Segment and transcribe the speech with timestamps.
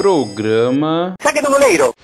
[0.00, 1.12] Programa.
[1.20, 1.94] Saque do goleiro!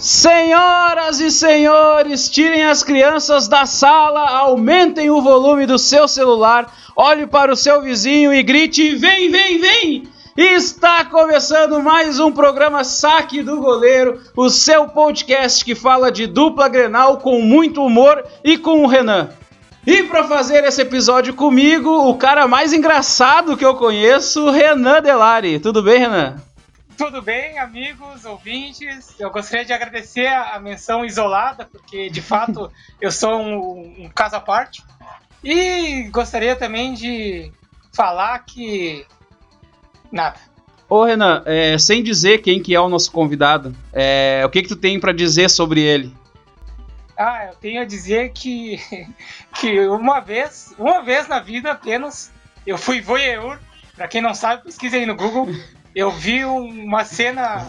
[0.00, 7.24] Senhoras e senhores, tirem as crianças da sala, aumentem o volume do seu celular, olhe
[7.28, 10.08] para o seu vizinho e grite: vem, vem, vem!
[10.36, 16.68] Está começando mais um programa Saque do Goleiro, o seu podcast que fala de dupla
[16.68, 19.30] grenal com muito humor e com o Renan.
[19.86, 25.60] E para fazer esse episódio comigo, o cara mais engraçado que eu conheço, Renan Delari.
[25.60, 26.42] Tudo bem, Renan?
[26.98, 29.14] Tudo bem, amigos, ouvintes?
[29.16, 32.68] Eu gostaria de agradecer a menção isolada, porque de fato
[33.00, 34.82] eu sou um, um caso à parte.
[35.44, 37.52] E gostaria também de
[37.94, 39.06] falar que.
[40.10, 40.40] Nada.
[40.88, 44.68] Ô Renan, é, sem dizer quem que é o nosso convidado, é, o que que
[44.68, 46.12] tu tem para dizer sobre ele?
[47.16, 48.78] Ah, eu tenho a dizer que,
[49.58, 52.30] que uma vez, uma vez na vida apenas,
[52.66, 53.58] eu fui voyeur.
[53.94, 55.48] Pra quem não sabe, pesquisa aí no Google.
[55.94, 57.66] Eu vi uma cena,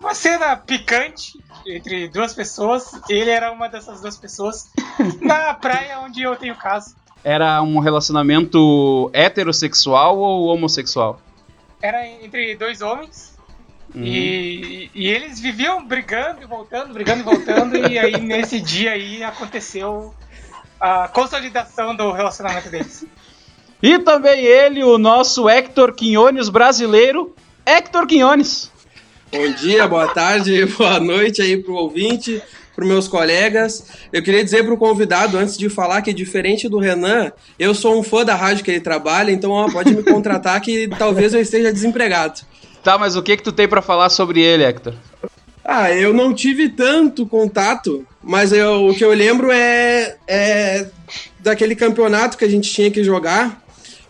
[0.00, 2.90] uma cena picante entre duas pessoas.
[3.08, 4.68] Ele era uma dessas duas pessoas
[5.22, 6.96] na praia onde eu tenho casa.
[7.22, 11.20] Era um relacionamento heterossexual ou homossexual?
[11.80, 13.29] Era entre dois homens.
[13.94, 14.04] Uhum.
[14.04, 19.22] E, e, eles viviam brigando e voltando, brigando e voltando, e aí nesse dia aí
[19.22, 20.14] aconteceu
[20.80, 23.04] a consolidação do relacionamento deles.
[23.82, 27.34] E também ele, o nosso Hector Quinones brasileiro,
[27.66, 28.70] Hector Quinones.
[29.32, 32.42] Bom dia, boa tarde, boa noite aí pro ouvinte,
[32.76, 33.86] para meus colegas.
[34.12, 38.02] Eu queria dizer pro convidado, antes de falar, que diferente do Renan, eu sou um
[38.02, 41.72] fã da rádio que ele trabalha, então ó, pode me contratar que talvez eu esteja
[41.72, 42.40] desempregado.
[42.82, 44.94] Tá, mas o que que tu tem para falar sobre ele, Hector?
[45.64, 50.86] Ah, eu não tive tanto contato, mas eu, o que eu lembro é, é
[51.38, 53.62] daquele campeonato que a gente tinha que jogar,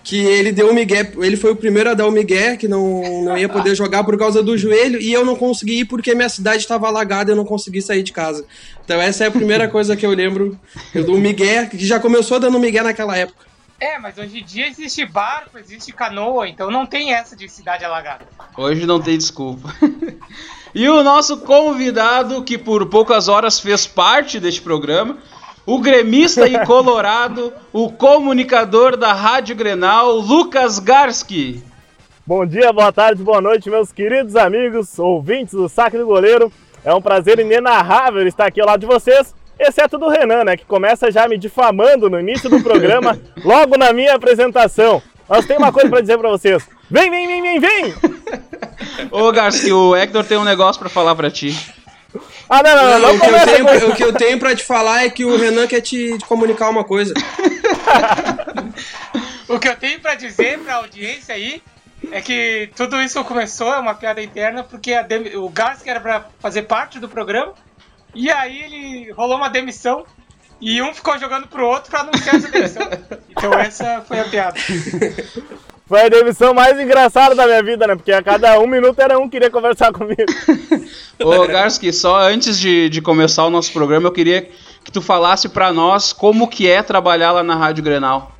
[0.02, 3.24] que ele deu o migué, ele foi o primeiro a dar o migué, que não,
[3.24, 6.28] não ia poder jogar por causa do joelho, e eu não consegui ir porque minha
[6.28, 8.44] cidade estava alagada e eu não consegui sair de casa.
[8.84, 10.58] Então essa é a primeira coisa que eu lembro
[10.94, 13.49] do migué, que já começou dando migué naquela época.
[13.80, 17.82] É, mas hoje em dia existe barco, existe canoa, então não tem essa de cidade
[17.82, 18.26] alagada.
[18.54, 19.74] Hoje não tem desculpa.
[20.74, 25.16] e o nosso convidado, que por poucas horas fez parte deste programa,
[25.64, 31.64] o gremista e colorado, o comunicador da Rádio Grenal, Lucas Garski.
[32.26, 36.52] Bom dia, boa tarde, boa noite, meus queridos amigos, ouvintes do Saque do Goleiro.
[36.84, 40.64] É um prazer inenarrável estar aqui ao lado de vocês exceto do Renan, né, que
[40.64, 45.02] começa já me difamando no início do programa, logo na minha apresentação.
[45.28, 46.66] Mas tem uma coisa para dizer para vocês.
[46.90, 47.94] Vem, vem, vem, vem, vem!
[49.12, 51.56] Ô, Garcia, o Hector tem um negócio para falar para ti.
[52.48, 52.98] Ah, não, não, não.
[52.98, 53.86] não o, que eu tenho, com...
[53.86, 56.82] o que eu tenho pra te falar é que o Renan quer te, comunicar uma
[56.82, 57.14] coisa.
[59.46, 61.62] o que eu tenho pra dizer pra audiência aí
[62.10, 65.36] é que tudo isso começou, é uma piada interna, porque Dem...
[65.36, 67.54] o Garcia era pra fazer parte do programa
[68.14, 70.04] e aí ele rolou uma demissão
[70.60, 72.88] e um ficou jogando pro outro pra anunciar essa demissão.
[73.30, 74.60] Então essa foi a piada.
[75.86, 77.96] Foi a demissão mais engraçada da minha vida, né?
[77.96, 80.26] Porque a cada um minuto era um que queria conversar comigo.
[81.18, 84.48] Ô, Garski, só antes de, de começar o nosso programa, eu queria
[84.84, 88.32] que tu falasse para nós como que é trabalhar lá na Rádio Grenal.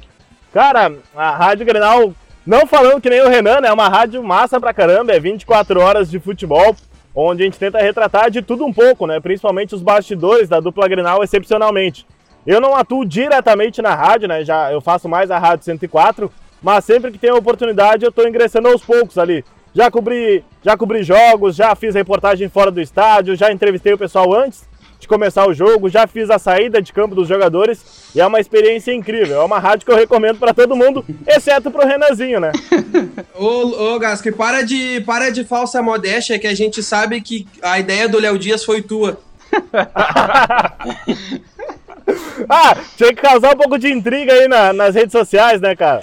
[0.53, 2.15] Cara, a Rádio Grenal,
[2.45, 3.69] não falando que nem o Renan, né?
[3.69, 6.77] É uma rádio massa pra caramba, é 24 horas de futebol
[7.15, 9.21] onde a gente tenta retratar de tudo um pouco, né?
[9.21, 12.07] Principalmente os bastidores da dupla Grenal excepcionalmente.
[12.47, 14.45] Eu não atuo diretamente na rádio, né?
[14.45, 16.31] Já eu faço mais a Rádio 104,
[16.63, 19.45] mas sempre que tem oportunidade eu estou ingressando aos poucos ali.
[19.75, 24.35] Já cobri, já cobri jogos, já fiz reportagem fora do estádio, já entrevistei o pessoal
[24.35, 24.70] antes
[25.01, 28.39] de começar o jogo, já fiz a saída de campo dos jogadores e é uma
[28.39, 29.41] experiência incrível.
[29.41, 32.53] É uma rádio que eu recomendo para todo mundo, exceto pro Renanzinho, né?
[33.35, 37.81] ô, ô Gasque, para de, para de falsa modéstia que a gente sabe que a
[37.81, 39.19] ideia do Léo Dias foi tua.
[42.49, 46.03] ah, tinha que causar um pouco de intriga aí na, nas redes sociais, né, cara?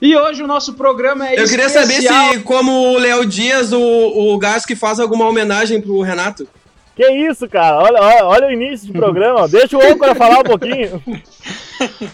[0.00, 3.80] E hoje o nosso programa é Eu queria saber se, como o Léo Dias, o,
[3.80, 6.48] o Gasque faz alguma homenagem pro Renato.
[6.94, 7.78] Que isso, cara?
[7.78, 9.48] Olha, olha, olha o início do programa.
[9.48, 11.02] Deixa o âncora falar um pouquinho.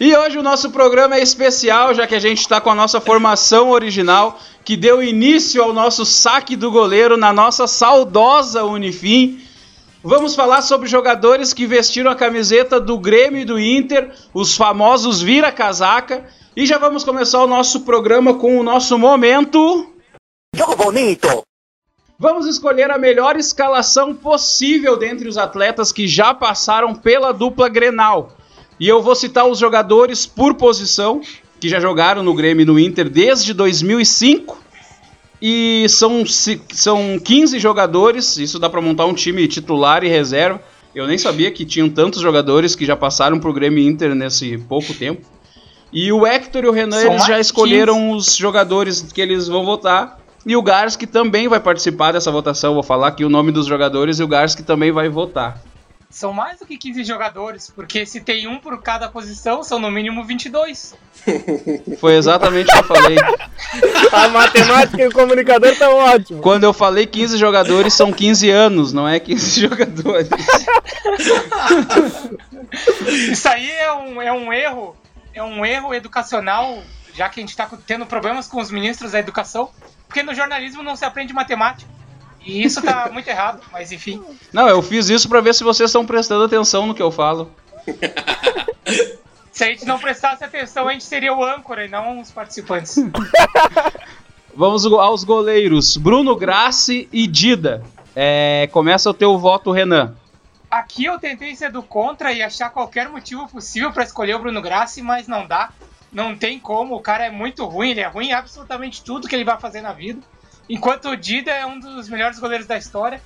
[0.01, 3.03] E hoje o nosso programa é especial, já que a gente está com a nossa
[3.03, 9.41] formação original, que deu início ao nosso saque do goleiro na nossa saudosa Unifim.
[10.03, 15.21] Vamos falar sobre jogadores que vestiram a camiseta do Grêmio e do Inter, os famosos
[15.21, 16.25] vira-casaca.
[16.57, 19.93] E já vamos começar o nosso programa com o nosso momento.
[20.55, 21.48] Jogo bonito!
[22.21, 28.37] Vamos escolher a melhor escalação possível dentre os atletas que já passaram pela dupla Grenal.
[28.81, 31.21] E eu vou citar os jogadores por posição
[31.61, 34.61] que já jogaram no Grêmio e no Inter desde 2005.
[35.41, 40.61] E são, são 15 jogadores, isso dá para montar um time titular e reserva.
[40.93, 44.93] Eu nem sabia que tinham tantos jogadores que já passaram pro Grêmio Inter nesse pouco
[44.93, 45.25] tempo.
[45.93, 48.17] E o Hector e o Renan eles já escolheram 15.
[48.17, 50.19] os jogadores que eles vão votar.
[50.47, 52.75] E o Garski também vai participar dessa votação.
[52.75, 55.61] Vou falar aqui o nome dos jogadores e o Garski também vai votar.
[56.11, 59.91] São mais do que 15 jogadores, porque se tem um por cada posição, são no
[59.91, 60.95] mínimo 22.
[62.01, 63.17] Foi exatamente o que eu falei.
[64.11, 66.43] A matemática e o comunicador estão ótimos.
[66.43, 70.31] Quando eu falei 15 jogadores, são 15 anos, não é 15 jogadores.
[73.31, 74.97] Isso aí é um, é um erro,
[75.35, 76.83] é um erro educacional,
[77.13, 79.69] já que a gente está tendo problemas com os ministros da educação,
[80.09, 81.89] porque no jornalismo não se aprende matemática.
[82.45, 84.23] E isso tá muito errado, mas enfim.
[84.53, 87.53] Não, eu fiz isso para ver se vocês estão prestando atenção no que eu falo.
[89.53, 92.97] se a gente não prestasse atenção, a gente seria o âncora e não os participantes.
[94.57, 95.97] Vamos aos goleiros.
[95.97, 97.85] Bruno Grassi e Dida.
[98.17, 100.17] É, começa o teu voto, Renan.
[100.71, 104.61] Aqui eu tentei ser do contra e achar qualquer motivo possível para escolher o Bruno
[104.61, 105.71] Grassi, mas não dá.
[106.13, 109.35] Não tem como, o cara é muito ruim, ele é ruim em absolutamente tudo que
[109.35, 110.21] ele vai fazer na vida.
[110.69, 113.21] Enquanto o Dida é um dos melhores goleiros da história.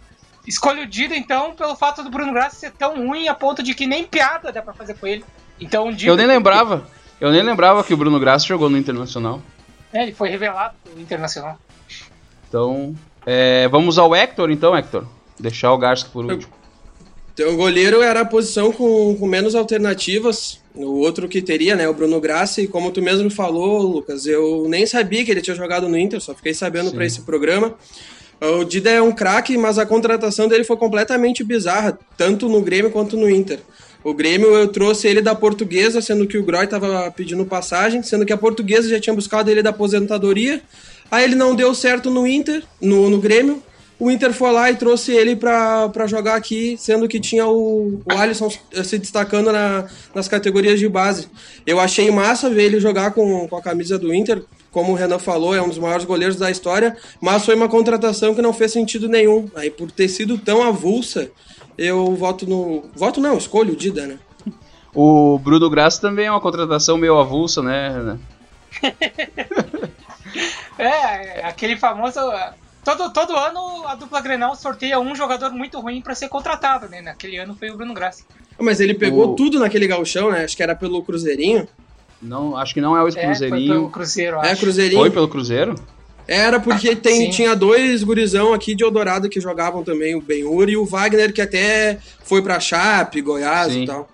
[0.46, 3.74] Escolho o Dida, então, pelo fato do Bruno Graça ser tão ruim a ponto de
[3.74, 5.24] que nem piada dá pra fazer com ele.
[5.60, 6.10] Então, Dida...
[6.10, 6.86] Eu nem lembrava.
[7.20, 9.40] Eu nem lembrava que o Bruno Graça jogou no Internacional.
[9.92, 11.58] É, ele foi revelado no Internacional.
[12.48, 15.06] Então, é, vamos ao Hector, então, Hector.
[15.38, 16.52] Deixar o Garcia por último.
[17.34, 20.60] Então, o goleiro era a posição com, com menos alternativas.
[20.74, 24.66] O outro que teria, né, o Bruno Graça, e como tu mesmo falou, Lucas, eu
[24.68, 27.74] nem sabia que ele tinha jogado no Inter, só fiquei sabendo para esse programa.
[28.40, 32.90] O Dida é um craque, mas a contratação dele foi completamente bizarra, tanto no Grêmio
[32.90, 33.60] quanto no Inter.
[34.02, 38.26] O Grêmio eu trouxe ele da portuguesa, sendo que o Groy estava pedindo passagem, sendo
[38.26, 40.60] que a portuguesa já tinha buscado ele da aposentadoria.
[41.10, 43.62] Aí ele não deu certo no Inter, no, no Grêmio
[44.02, 48.12] o Inter foi lá e trouxe ele para jogar aqui, sendo que tinha o, o
[48.12, 48.50] Alisson
[48.82, 51.28] se destacando na, nas categorias de base.
[51.64, 55.20] Eu achei massa ver ele jogar com, com a camisa do Inter, como o Renan
[55.20, 58.72] falou, é um dos maiores goleiros da história, mas foi uma contratação que não fez
[58.72, 59.48] sentido nenhum.
[59.54, 61.30] Aí por ter sido tão avulsa,
[61.78, 62.82] eu voto no.
[62.96, 64.18] Voto não, escolho o Dida, né?
[64.92, 68.18] O Bruno Graça também é uma contratação meio avulsa, né, Renan?
[70.76, 72.18] é, aquele famoso
[72.84, 77.00] Todo, todo ano a dupla Grenal sorteia um jogador muito ruim para ser contratado, né?
[77.00, 78.24] Naquele ano foi o Bruno Graça.
[78.58, 79.36] Mas ele pegou o...
[79.36, 80.44] tudo naquele gauchão, né?
[80.44, 81.68] Acho que era pelo Cruzeirinho.
[82.20, 83.66] Não, acho que não é o é, Cruzeirinho.
[83.66, 84.50] Foi pelo Cruzeiro, acho.
[84.50, 85.00] É, Cruzeirinho.
[85.00, 85.74] Foi pelo Cruzeiro?
[86.26, 90.76] Era porque tem, tinha dois gurizão aqui de Eldorado que jogavam também, o Benhur e
[90.76, 93.82] o Wagner, que até foi pra Chape, Goiás Sim.
[93.82, 94.08] e tal.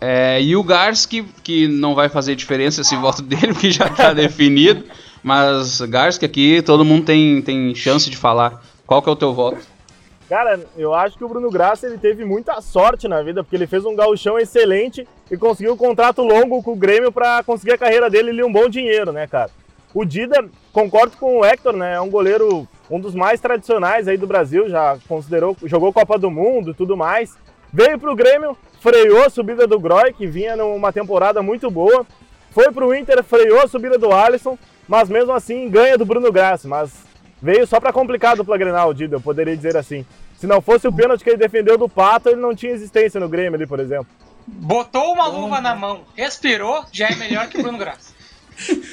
[0.00, 3.88] É, e o Gars, que, que não vai fazer diferença esse voto dele, porque já
[3.88, 4.84] tá definido.
[5.22, 8.62] Mas, Garski, aqui todo mundo tem, tem chance de falar.
[8.86, 9.58] Qual que é o teu voto?
[10.28, 13.66] Cara, eu acho que o Bruno Graça ele teve muita sorte na vida, porque ele
[13.66, 17.78] fez um gauchão excelente e conseguiu um contrato longo com o Grêmio para conseguir a
[17.78, 19.50] carreira dele e um bom dinheiro, né, cara?
[19.92, 21.94] O Dida, concordo com o Hector, né?
[21.94, 26.30] É um goleiro, um dos mais tradicionais aí do Brasil, já considerou, jogou Copa do
[26.30, 27.36] Mundo e tudo mais.
[27.72, 32.06] Veio pro Grêmio, freou a subida do Groy, que vinha numa temporada muito boa.
[32.52, 34.56] Foi pro Inter, freou a subida do Alisson
[34.90, 36.90] mas mesmo assim ganha do Bruno Graça, mas
[37.40, 40.04] veio só para complicar a dupla Grenal, Dida, eu poderia dizer assim.
[40.36, 43.28] Se não fosse o pênalti que ele defendeu do Pato, ele não tinha existência no
[43.28, 44.08] Grêmio ali, por exemplo.
[44.48, 48.12] Botou uma luva na mão, respirou, já é melhor que o Bruno Graça.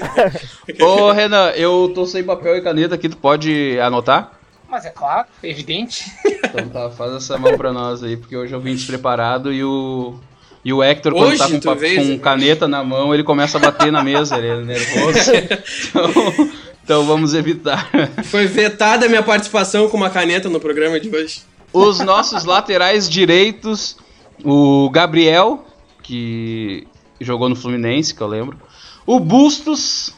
[0.80, 4.34] Ô Renan, eu tô sem papel e caneta aqui, tu pode anotar?
[4.70, 6.12] Mas é claro, é evidente.
[6.46, 10.20] Então tá, faz essa mão pra nós aí, porque hoje eu vim despreparado e o
[10.68, 13.90] e o Hector, quando Hoje, tá com, com, caneta na mão, ele começa a bater
[13.90, 15.32] na mesa, ele é nervoso.
[15.88, 16.50] então,
[16.84, 17.90] então vamos evitar.
[18.26, 21.44] Foi vetada a minha participação com uma caneta no programa de hoje.
[21.72, 23.96] Os nossos laterais direitos,
[24.44, 25.66] o Gabriel,
[26.04, 26.86] que
[27.22, 28.60] jogou no Fluminense, que eu lembro.
[29.06, 30.14] O Bustos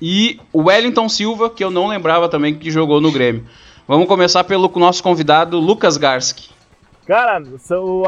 [0.00, 3.44] e o Wellington Silva, que eu não lembrava também que jogou no Grêmio.
[3.86, 6.48] Vamos começar pelo nosso convidado, Lucas Garski.
[7.06, 7.42] Cara,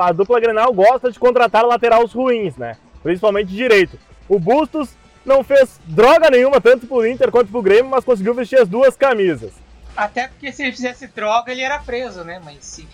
[0.01, 2.77] a dupla Grenal gosta de contratar laterais ruins, né?
[3.03, 3.99] Principalmente direito.
[4.29, 4.91] O Bustos
[5.25, 8.97] não fez droga nenhuma, tanto pro Inter quanto pro Grêmio, mas conseguiu vestir as duas
[8.97, 9.53] camisas.
[9.97, 12.41] Até porque se ele fizesse droga, ele era preso, né?
[12.45, 12.89] Mas sim.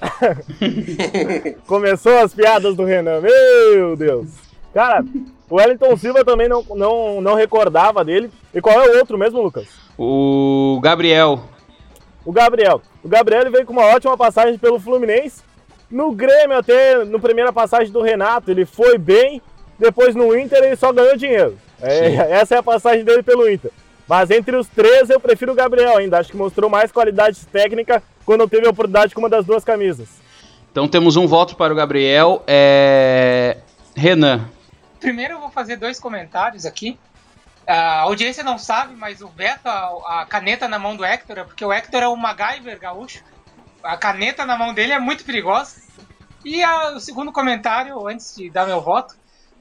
[1.67, 4.29] Começou as piadas do Renan, meu Deus.
[4.75, 5.05] Cara,
[5.49, 8.31] o Wellington Silva também não, não, não recordava dele.
[8.53, 9.69] E qual é o outro mesmo, Lucas?
[9.97, 11.45] O Gabriel.
[12.25, 12.83] O Gabriel.
[13.03, 15.43] O Gabriel veio com uma ótima passagem pelo Fluminense
[15.91, 19.41] no Grêmio, até no primeira passagem do Renato, ele foi bem,
[19.79, 21.59] depois no Inter ele só ganhou dinheiro.
[21.81, 23.71] É, essa é a passagem dele pelo Inter.
[24.07, 26.19] Mas entre os três eu prefiro o Gabriel ainda.
[26.19, 30.09] Acho que mostrou mais qualidade técnica quando teve a oportunidade com uma das duas camisas.
[30.73, 32.43] Então temos um voto para o Gabriel.
[32.47, 33.59] É...
[33.95, 34.49] Renan.
[34.99, 36.99] Primeiro eu vou fazer dois comentários aqui.
[37.67, 41.45] A audiência não sabe, mas o Beto, a, a caneta na mão do Hector, é
[41.45, 43.23] porque o Hector é o MacGyver gaúcho.
[43.83, 45.77] A caneta na mão dele é muito perigosa.
[46.45, 49.15] E a, o segundo comentário, antes de dar meu voto,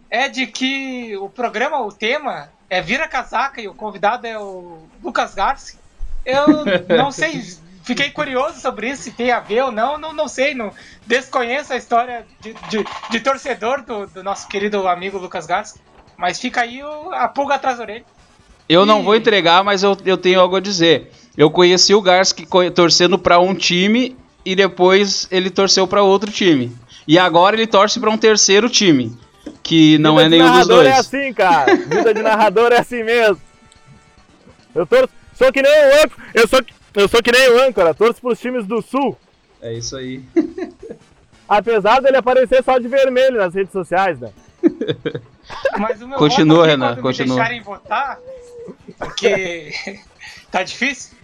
[0.10, 4.88] é de que o programa, o tema, é Vira Casaca e o convidado é o
[5.04, 5.80] Lucas Garcia.
[6.26, 6.66] Eu
[6.98, 7.42] não sei,
[7.84, 10.72] fiquei curioso sobre isso, se tem a ver ou não, não, não sei, não
[11.06, 15.82] desconheço a história de, de, de torcedor do, do, nosso querido amigo Lucas Garcia.
[16.18, 18.06] Mas fica aí o, a pulga atrás da orelha.
[18.68, 21.12] Eu não vou entregar, mas eu, eu tenho algo a dizer.
[21.38, 26.76] Eu conheci o Garski torcendo para um time e depois ele torceu para outro time.
[27.08, 29.16] E agora ele torce para um terceiro time,
[29.62, 30.88] que não Vida é nenhum dos narrador dois.
[30.88, 31.76] é assim, cara.
[31.76, 33.40] Vida de narrador é assim mesmo.
[34.74, 36.60] Eu torço, sou que nem o âncora, eu sou,
[36.96, 39.18] eu sou que nem o âncora, torço pros times do Sul.
[39.62, 40.22] É isso aí.
[41.48, 44.30] Apesar dele aparecer só de vermelho nas redes sociais, né?
[45.80, 47.36] Mas o meu Continua, voto aqui, Renan, continua.
[47.36, 48.20] me deixarem votar,
[49.00, 49.72] porque
[50.52, 51.17] tá difícil.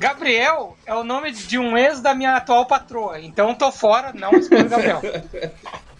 [0.00, 4.32] Gabriel é o nome de um ex da minha atual patroa, então tô fora, não
[4.32, 5.02] escolho Gabriel.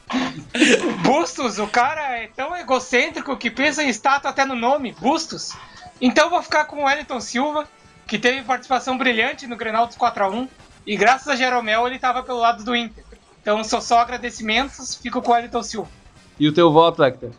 [1.04, 5.54] Bustos, o cara é tão egocêntrico que pensa em estátua até no nome, Bustos.
[6.00, 7.69] Então vou ficar com o Wellington Silva,
[8.07, 10.49] que teve participação brilhante no Grenal dos 4x1,
[10.87, 13.04] e graças a Jeromel ele tava pelo lado do Inter.
[13.42, 15.90] Então sou só agradecimentos, fico com o Wellington Silva.
[16.38, 17.33] E o teu voto, Hector?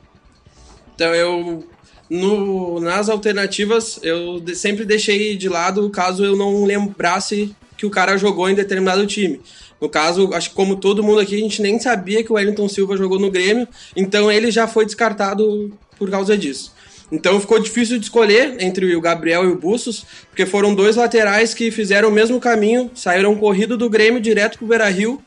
[0.93, 1.67] Então eu
[2.11, 8.17] no, nas alternativas eu sempre deixei de lado caso eu não lembrasse que o cara
[8.17, 9.39] jogou em determinado time.
[9.79, 12.67] No caso, acho que como todo mundo aqui, a gente nem sabia que o Wellington
[12.67, 16.73] Silva jogou no Grêmio, então ele já foi descartado por causa disso.
[17.11, 21.53] Então ficou difícil de escolher entre o Gabriel e o Bustos, porque foram dois laterais
[21.53, 25.21] que fizeram o mesmo caminho, saíram corrido do Grêmio direto pro Beira-Rio,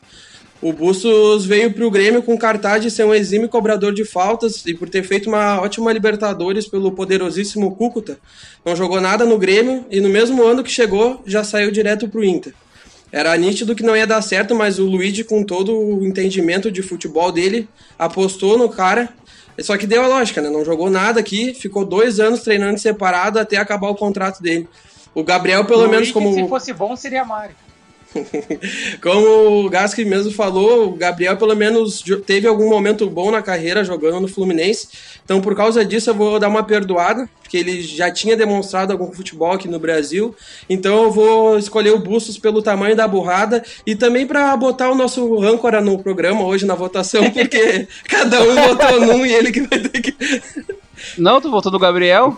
[0.67, 4.73] o Bustos veio pro Grêmio com cartaz de ser um exímio cobrador de faltas e
[4.73, 8.17] por ter feito uma ótima Libertadores pelo poderosíssimo Cúcuta.
[8.65, 12.23] Não jogou nada no Grêmio e no mesmo ano que chegou já saiu direto pro
[12.23, 12.51] Inter.
[13.11, 16.81] Era nítido que não ia dar certo, mas o Luigi, com todo o entendimento de
[16.81, 17.69] futebol dele,
[17.99, 19.09] apostou no cara.
[19.59, 20.49] Só que deu a lógica, né?
[20.49, 24.67] Não jogou nada aqui, ficou dois anos treinando separado até acabar o contrato dele.
[25.13, 26.33] O Gabriel, pelo Luigi, menos, como.
[26.33, 27.55] se fosse bom, seria Mário.
[29.01, 33.83] Como o Gasque mesmo falou, o Gabriel pelo menos teve algum momento bom na carreira
[33.83, 34.87] jogando no Fluminense.
[35.23, 39.11] Então, por causa disso, eu vou dar uma perdoada, porque ele já tinha demonstrado algum
[39.11, 40.35] futebol aqui no Brasil.
[40.69, 44.95] Então, eu vou escolher o Bustos pelo tamanho da burrada e também para botar o
[44.95, 49.61] nosso âncora no programa hoje na votação, porque cada um votou num e ele que
[49.61, 50.15] vai ter que.
[51.17, 52.37] Não, tu votou no Gabriel?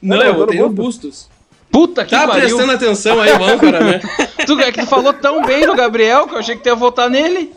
[0.00, 1.28] Não, Olha, eu votei no Bustos.
[1.76, 2.42] Puta que Tá pariu!
[2.42, 4.00] prestando atenção aí, o âncora, né?
[4.46, 6.74] Tu, é que tu falou tão bem do Gabriel que eu achei que tu ia
[6.74, 7.52] votar nele.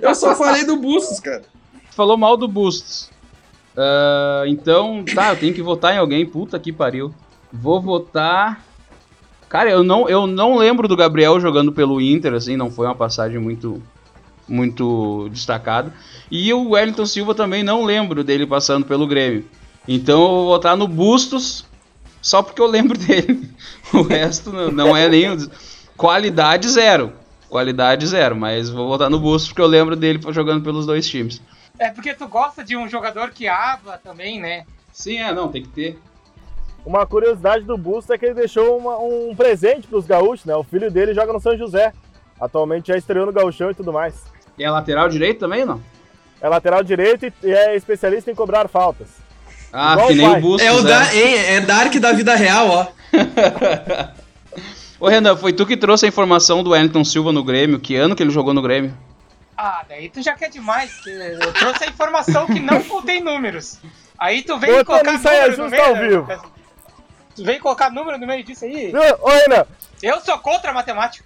[0.00, 1.42] Eu só falei do Bustos, cara.
[1.90, 3.10] Tu falou mal do Bustos.
[3.76, 6.24] Ah, então, tá, eu tenho que votar em alguém.
[6.24, 7.12] Puta que pariu.
[7.52, 8.64] Vou votar.
[9.50, 12.94] Cara, eu não, eu não lembro do Gabriel jogando pelo Inter, assim, não foi uma
[12.94, 13.82] passagem muito
[14.48, 15.92] muito destacada.
[16.30, 19.44] E o Wellington Silva também não lembro dele passando pelo Grêmio.
[19.86, 21.64] Então eu vou votar no Bustos,
[22.26, 23.48] só porque eu lembro dele.
[23.94, 25.36] O resto não, não é nem.
[25.96, 27.12] Qualidade zero.
[27.48, 31.40] Qualidade zero, mas vou votar no Bustos porque eu lembro dele jogando pelos dois times.
[31.78, 34.64] É porque tu gosta de um jogador que habla também, né?
[34.92, 35.98] Sim, é, não, tem que ter.
[36.84, 40.54] Uma curiosidade do Busto é que ele deixou uma- um presente pros gaúchos, né?
[40.56, 41.92] O filho dele joga no São José.
[42.40, 44.14] Atualmente já estreou no Gauchão e tudo mais.
[44.58, 45.80] E é lateral direito também, não?
[46.40, 49.08] É lateral direito e é especialista em cobrar faltas.
[49.78, 50.66] Ah, Igual que o nem o Bustos.
[50.66, 52.86] É o da, hein, é Dark da vida real, ó.
[54.98, 57.78] Ô Renan, foi tu que trouxe a informação do Wellington Silva no Grêmio?
[57.78, 58.96] Que ano que ele jogou no Grêmio?
[59.56, 60.90] Ah, daí tu já quer demais.
[61.06, 63.78] Eu trouxe a informação que não contém números.
[64.18, 66.24] Aí tu vem Ô, colocar Tony, isso aí é número no justo ao meio.
[66.24, 66.52] vivo.
[67.34, 68.90] Tu vem colocar número no meio disso aí?
[69.20, 69.66] Ô, Renan,
[70.02, 71.24] Eu sou contra a matemática.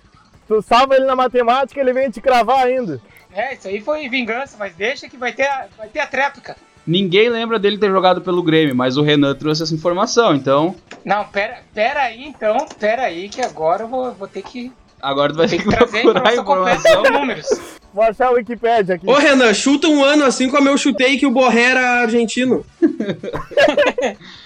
[0.49, 3.00] tu salva ele na matemática ele vem te cravar ainda.
[3.33, 6.57] É, isso aí foi vingança, mas deixa que vai ter a, vai ter a tréplica.
[6.87, 11.25] Ninguém lembra dele ter jogado pelo Grêmio, mas o Renan trouxe essa informação, então Não,
[11.25, 15.38] pera, pera aí então, pera aí que agora eu vou, vou ter que, agora tu
[15.38, 17.46] vai ter que que procurar a informação números.
[17.92, 19.04] Vou achar a Wikipédia aqui.
[19.04, 22.64] Ô Renan, chuta um ano assim como eu chutei que o Borré era argentino.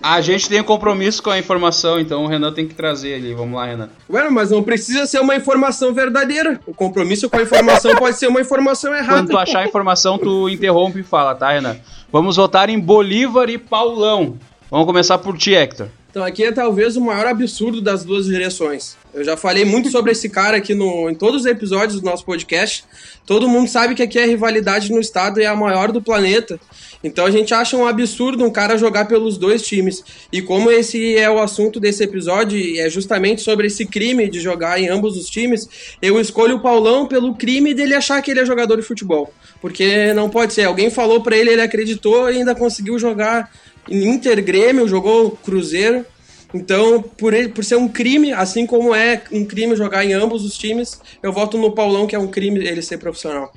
[0.00, 3.34] A gente tem um compromisso com a informação, então o Renan tem que trazer ali.
[3.34, 3.90] Vamos lá, Renan.
[4.08, 6.60] Bueno, mas não precisa ser uma informação verdadeira.
[6.66, 9.28] O compromisso com a informação pode ser uma informação Quando errada.
[9.28, 11.76] tu achar a informação, tu interrompe e fala, tá, Renan?
[12.12, 14.36] Vamos votar em Bolívar e Paulão.
[14.70, 15.88] Vamos começar por ti, Hector.
[16.10, 18.96] Então aqui é talvez o maior absurdo das duas direções.
[19.12, 22.24] Eu já falei muito sobre esse cara aqui no, em todos os episódios do nosso
[22.24, 22.84] podcast.
[23.26, 26.58] Todo mundo sabe que aqui a rivalidade no estado é a maior do planeta.
[27.02, 30.02] Então a gente acha um absurdo um cara jogar pelos dois times.
[30.32, 34.80] E como esse é o assunto desse episódio, é justamente sobre esse crime de jogar
[34.80, 35.68] em ambos os times,
[36.02, 39.32] eu escolho o Paulão pelo crime dele achar que ele é jogador de futebol.
[39.60, 40.64] Porque não pode ser.
[40.64, 43.50] Alguém falou pra ele, ele acreditou e ainda conseguiu jogar
[43.88, 46.04] em Inter Grêmio, jogou Cruzeiro.
[46.52, 50.44] Então, por, ele, por ser um crime, assim como é um crime jogar em ambos
[50.44, 53.52] os times, eu voto no Paulão, que é um crime ele ser profissional.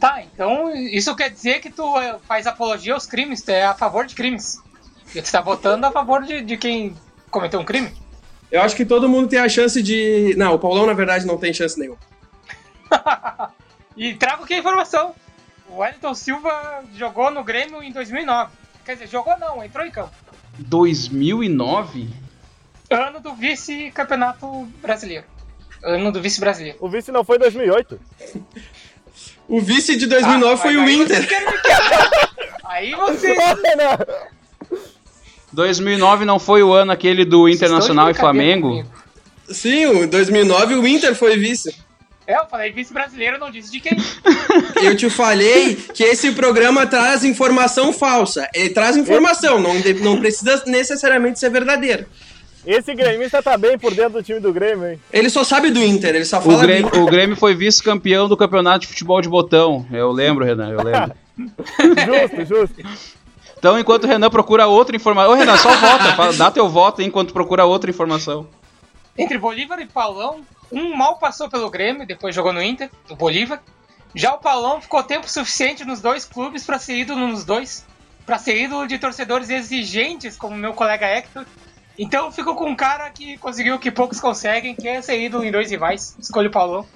[0.00, 3.74] Tá, então isso quer dizer que tu eh, faz apologia aos crimes, tu é a
[3.74, 4.58] favor de crimes.
[5.14, 6.96] E tu tá votando a favor de, de quem
[7.30, 7.92] cometeu um crime?
[8.50, 10.34] Eu acho que todo mundo tem a chance de.
[10.38, 11.98] Não, o Paulão, na verdade, não tem chance nenhuma.
[13.94, 15.14] e trago aqui a informação.
[15.68, 18.50] O Wellington Silva jogou no Grêmio em 2009.
[18.84, 20.14] Quer dizer, jogou não, entrou em campo.
[20.58, 22.08] 2009?
[22.90, 25.26] Ano do vice-campeonato brasileiro.
[25.82, 26.78] Ano do vice-brasileiro.
[26.80, 28.00] O vice não foi em 2008.
[29.50, 31.28] O vice de 2009 Ah, foi o aí Inter.
[32.64, 33.32] Aí você.
[33.64, 33.98] Renan,
[35.52, 38.68] 2009 não foi o ano aquele do Internacional e Vocês de brincadeira Flamengo?
[38.68, 38.88] comigo.
[39.48, 41.74] Sim, em 2009 o Inter foi vice.
[42.26, 43.96] É, eu falei vice-brasileiro, não disse de quem.
[44.80, 48.48] Eu te falei que esse programa traz informação falsa.
[48.54, 52.06] Ele traz informação, não, não precisa necessariamente ser verdadeira.
[52.66, 55.00] Esse gremista tá bem por dentro do time do Grêmio, hein?
[55.12, 57.02] Ele só sabe do Inter, ele só O fala do Grêmio, Inter.
[57.02, 59.86] o Grêmio foi vice-campeão do campeonato de futebol de botão.
[59.92, 61.12] Eu lembro, Renan, eu lembro.
[61.78, 62.82] Justo, justo.
[63.58, 65.32] Então, enquanto o Renan procura outra informação.
[65.32, 66.14] Ô, Renan, só vota.
[66.16, 68.46] fala- Dá teu voto enquanto procura outra informação.
[69.18, 70.40] Entre Bolívar e Paulão,
[70.72, 73.60] um mal passou pelo Grêmio, depois jogou no Inter, o Bolívar.
[74.14, 77.84] Já o Paulão ficou tempo suficiente nos dois clubes para ser ídolo nos dois,
[78.26, 81.44] para ser ídolo de torcedores exigentes, como meu colega Hector.
[82.02, 85.20] Então eu fico com um cara que conseguiu o que poucos conseguem, que é ser
[85.20, 86.16] ídolo em dois rivais.
[86.18, 86.86] Escolho o Paulão.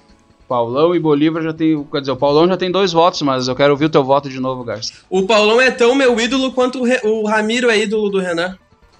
[0.47, 1.83] Paulão e Bolívar já tem.
[1.85, 4.29] Quer dizer, o Paulão já tem dois votos, mas eu quero ouvir o teu voto
[4.29, 4.93] de novo, Garça.
[5.09, 8.57] O Paulão é tão meu ídolo quanto o, Re- o Ramiro é ídolo do Renan.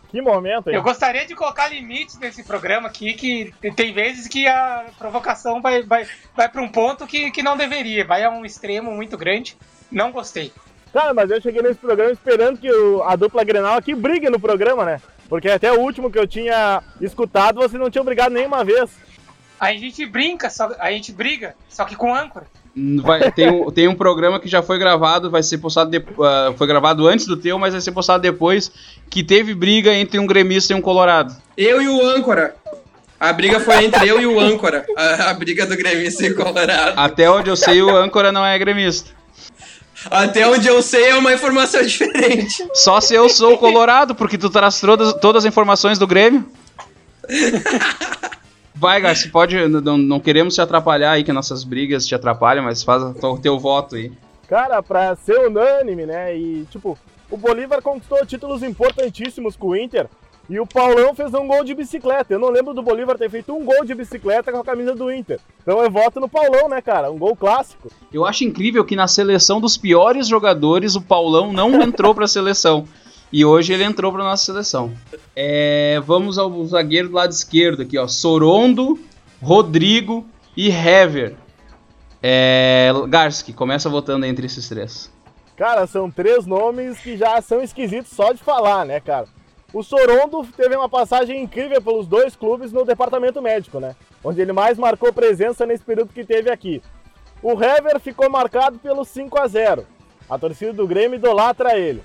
[0.10, 0.76] Que momento, hein?
[0.76, 5.84] Eu gostaria de colocar limites nesse programa aqui, que tem vezes que a provocação vai,
[5.84, 9.58] vai, vai para um ponto que, que não deveria, vai a um extremo muito grande.
[9.92, 10.52] Não gostei.
[10.94, 14.40] Cara, mas eu cheguei nesse programa esperando que o- a dupla Grenal aqui brigue no
[14.40, 15.02] programa, né?
[15.30, 18.90] Porque até o último que eu tinha escutado, vocês não tinham brigado nenhuma vez.
[19.60, 22.46] A gente brinca, só, a gente briga, só que com âncora.
[23.02, 25.90] Vai- tem, um, tem um programa que já foi gravado, vai ser postado.
[25.90, 28.70] de- ah, foi gravado antes do teu, mas vai ser postado depois.
[29.10, 31.34] Que teve briga entre um gremista e um colorado.
[31.56, 32.54] Eu e o âncora.
[33.18, 34.86] A briga foi entre eu e o âncora.
[34.98, 37.00] A, a briga do Grêmio e Colorado.
[37.00, 39.12] Até onde eu sei, o âncora não é gremista.
[40.10, 42.68] Até onde eu sei é uma informação diferente.
[42.74, 46.46] Só se eu sou o colorado, porque tu traz todas, todas as informações do Grêmio.
[48.76, 49.68] Vai, Garcia, pode.
[49.68, 53.58] Não, não queremos te atrapalhar aí, que nossas brigas te atrapalham, mas faz o teu
[53.58, 54.12] voto aí.
[54.50, 56.38] Cara, pra ser unânime, né?
[56.38, 56.98] E, tipo,
[57.32, 60.08] o Bolívar conquistou títulos importantíssimos com o Inter.
[60.50, 62.34] E o Paulão fez um gol de bicicleta.
[62.34, 65.12] Eu não lembro do Bolívar ter feito um gol de bicicleta com a camisa do
[65.12, 65.40] Inter.
[65.62, 67.12] Então eu voto no Paulão, né, cara?
[67.12, 67.92] Um gol clássico.
[68.14, 72.88] Eu acho incrível que na seleção dos piores jogadores, o Paulão não entrou pra seleção.
[73.32, 74.94] E hoje ele entrou pra nossa seleção.
[75.36, 78.08] É, vamos ao zagueiro do lado esquerdo aqui, ó.
[78.08, 79.00] Sorondo,
[79.42, 81.36] Rodrigo e Hever.
[82.22, 85.12] É, Garski, começa votando entre esses três.
[85.58, 89.28] Cara, são três nomes que já são esquisitos só de falar, né, cara?
[89.76, 93.94] O Sorondo teve uma passagem incrível pelos dois clubes no departamento médico, né?
[94.24, 96.82] Onde ele mais marcou presença nesse período que teve aqui.
[97.44, 99.86] O Hever ficou marcado pelo 5 a 0
[100.30, 102.02] A torcida do Grêmio idolatra ele.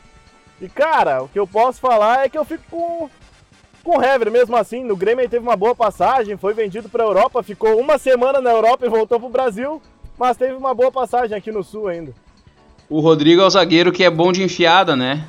[0.61, 3.09] E cara, o que eu posso falar é que eu fico com,
[3.85, 4.83] com o Hever mesmo assim.
[4.83, 8.51] No Grêmio ele teve uma boa passagem, foi vendido para Europa, ficou uma semana na
[8.51, 9.81] Europa e voltou pro Brasil,
[10.19, 12.13] mas teve uma boa passagem aqui no Sul ainda.
[12.89, 15.25] O Rodrigo é o zagueiro que é bom de enfiada, né?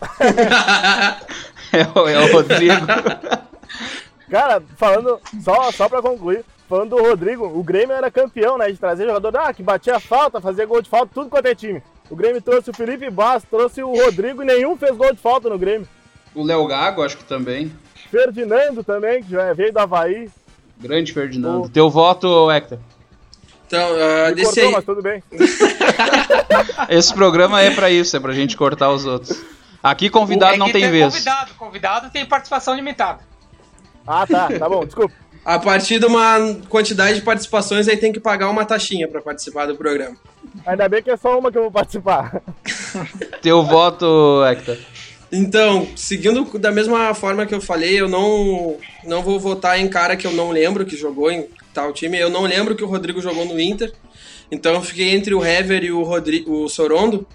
[1.96, 2.74] é, o, é o Rodrigo.
[4.30, 8.70] Cara, falando, só, só pra concluir, falando do Rodrigo, o Grêmio era campeão, né?
[8.70, 11.82] De trazer jogador ah, que batia falta, fazia gol de falta, tudo quanto é time.
[12.08, 15.48] O Grêmio trouxe o Felipe Bastos, trouxe o Rodrigo e nenhum fez gol de falta
[15.48, 15.86] no Grêmio.
[16.34, 17.72] O Léo Gago, acho que também.
[18.10, 20.30] Ferdinando também, que já veio do Havaí.
[20.80, 21.64] Grande Ferdinando.
[21.64, 22.78] O- Teu voto, Hector.
[23.66, 24.72] Então, ah, Me desse cortou, aí.
[24.72, 25.22] mas tudo bem.
[26.90, 29.42] Esse programa é pra isso, é pra gente cortar os outros.
[29.82, 31.12] Aqui convidado É não que tem vez.
[31.12, 33.20] Convidado, convidado tem participação limitada.
[34.06, 35.14] Ah, tá, tá bom, desculpa.
[35.44, 36.36] A partir de uma
[36.68, 40.16] quantidade de participações, aí tem que pagar uma taxinha pra participar do programa.
[40.64, 42.40] Ainda bem que é só uma que eu vou participar.
[43.42, 44.78] Teu voto, Hector.
[45.32, 50.16] Então, seguindo da mesma forma que eu falei, eu não, não vou votar em cara
[50.16, 52.18] que eu não lembro que jogou em tal time.
[52.18, 53.92] Eu não lembro que o Rodrigo jogou no Inter.
[54.50, 57.26] Então eu fiquei entre o Hever e o, Rodri o Sorondo.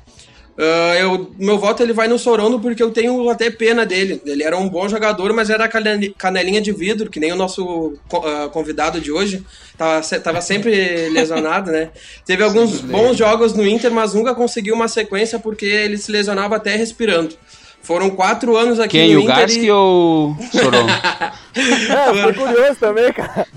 [0.57, 4.19] Uh, eu, meu voto ele vai no Sorondo porque eu tenho até pena dele.
[4.25, 7.93] Ele era um bom jogador, mas era cane- canelinha de vidro, que nem o nosso
[8.11, 9.45] ah, convidado de hoje.
[9.77, 11.91] Tava, tava sempre lesionado, né?
[12.25, 16.55] Teve alguns bons jogos no Inter, mas nunca conseguiu uma sequência porque ele se lesionava
[16.55, 17.35] até respirando.
[17.81, 19.13] Foram quatro anos aqui Quem?
[19.13, 19.35] no O Inter.
[19.37, 20.85] Garski e- ou Soron?
[21.57, 23.47] É, fiquei curioso também, cara.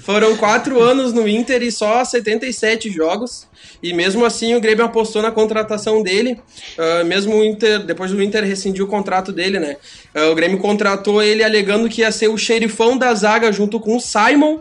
[0.00, 3.46] Foram quatro anos no Inter e só 77 jogos.
[3.82, 6.40] E mesmo assim o Grêmio apostou na contratação dele.
[6.78, 9.76] Ah, mesmo o Inter, depois do Inter rescindir o contrato dele, né?
[10.14, 13.96] Ah, o Grêmio contratou ele alegando que ia ser o xerifão da zaga junto com
[13.96, 14.60] o Simon.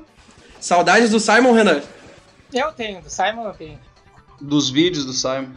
[0.59, 1.81] Saudades do Simon, Renan.
[2.53, 3.79] Eu tenho, do Simon eu tenho.
[4.41, 5.47] Dos vídeos do Simon.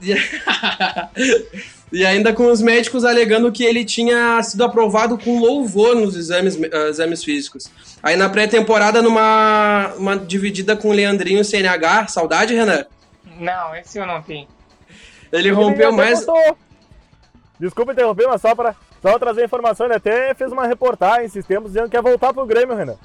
[1.92, 2.04] E...
[2.04, 6.88] ainda com os médicos alegando que ele tinha sido aprovado com louvor nos exames, ah,
[6.88, 7.70] exames físicos.
[8.02, 12.84] Aí na pré-temporada, numa uma dividida com o Leandrinho CNH, saudade, Renan?
[13.38, 14.48] Não, esse eu não tenho.
[15.32, 16.26] Ele rompeu mais.
[17.58, 21.46] Desculpa interromper, mas só pra, só pra trazer informação, ele até fez uma reportagem esses
[21.46, 22.96] tempos dizendo que ia voltar pro Grêmio, Renan.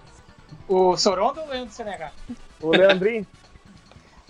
[0.68, 2.12] O Sorondo ou o Leandro Senegal?
[2.62, 3.26] O Leandrinho.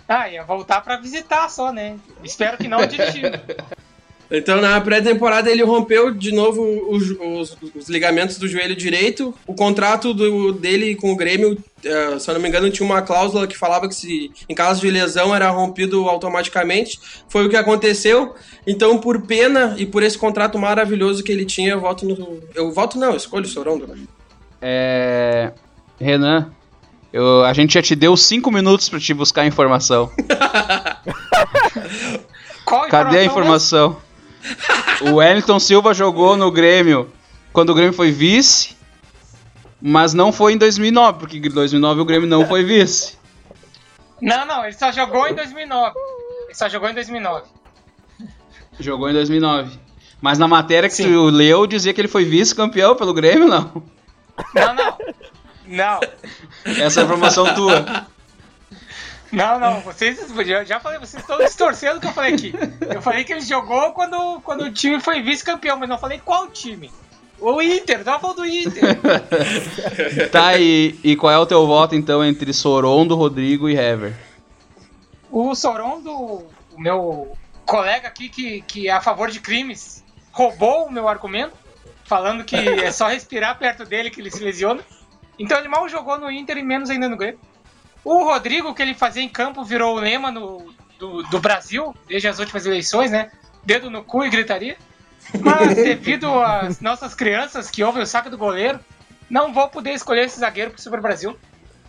[0.08, 1.96] Ah, ia voltar pra visitar só, né?
[2.24, 3.38] Espero que não dirigindo.
[4.34, 9.34] Então na pré-temporada ele rompeu de novo os, os- os ligamentos do joelho direito.
[9.46, 13.02] O contrato do- dele com o Grêmio, eh, se eu não me engano, tinha uma
[13.02, 16.98] cláusula que falava que se em caso de lesão era rompido automaticamente.
[17.28, 18.34] Foi o que aconteceu.
[18.66, 22.40] Então, por pena e por esse contrato maravilhoso que ele tinha, eu voto no.
[22.54, 23.86] Eu voto não, eu escolho o Sorondo.
[23.86, 23.98] né?
[24.62, 25.52] É...
[26.00, 26.50] Renan,
[27.12, 30.10] eu- a gente já te deu cinco minutos pra te buscar a informação.
[32.64, 33.96] Qual Cadê a informação
[34.44, 35.12] informação?
[35.12, 37.10] O Wellington Silva jogou no Grêmio
[37.52, 38.76] quando o Grêmio foi vice,
[39.80, 43.16] mas não foi em 2009, porque em 2009 o Grêmio não foi vice.
[44.20, 45.92] Não, não, ele só jogou em 2009.
[46.46, 47.42] Ele só jogou em 2009.
[48.78, 49.78] Jogou em 2009.
[50.20, 51.12] Mas na matéria que Sim.
[51.12, 53.82] tu leu dizia que ele foi vice-campeão pelo Grêmio, não.
[54.54, 54.96] Não, não.
[55.72, 56.00] Não,
[56.66, 58.06] Essa é a informação tua.
[59.32, 59.80] não, não.
[59.80, 60.18] Vocês,
[60.66, 62.52] já, falei, vocês estão distorcendo o que eu falei aqui.
[62.94, 66.48] Eu falei que ele jogou quando, quando o time foi vice-campeão, mas não falei qual
[66.48, 66.92] time.
[67.40, 68.82] O Inter, tava falando do Inter.
[70.30, 74.14] Tá, e, e qual é o teu voto então entre Sorondo, Rodrigo e Hever?
[75.30, 77.32] O Sorondo, o meu
[77.64, 81.54] colega aqui que, que é a favor de crimes, roubou o meu argumento,
[82.04, 84.82] falando que é só respirar perto dele que ele se lesiona.
[85.42, 87.40] Então ele mal jogou no Inter e menos ainda no Grêmio.
[88.04, 92.28] O Rodrigo, que ele fazia em campo, virou o lema no, do, do Brasil, desde
[92.28, 93.30] as últimas eleições, né?
[93.64, 94.76] Dedo no cu e gritaria.
[95.40, 98.78] Mas devido às nossas crianças que ouvem o saco do goleiro,
[99.28, 101.36] não vou poder escolher esse zagueiro pro Super Brasil,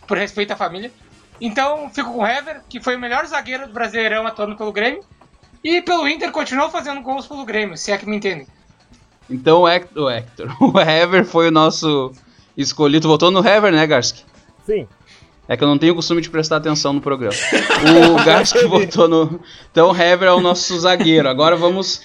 [0.08, 0.92] por respeito à família.
[1.40, 5.04] Então fico com o Hever, que foi o melhor zagueiro do Brasileirão atuando pelo Grêmio.
[5.64, 8.48] E pelo Inter continuou fazendo gols pelo Grêmio, se é que me entendem.
[9.30, 12.12] Então o Hector, o, Hector, o Hever foi o nosso
[12.58, 13.08] escolhido.
[13.08, 14.24] Votou no Hever, né, Garski?
[14.66, 14.88] Sim.
[15.48, 17.36] É que eu não tenho o costume de prestar atenção no programa.
[18.12, 19.40] O Garski votou no.
[19.72, 21.28] Então o Hever é o nosso zagueiro.
[21.28, 22.02] Agora vamos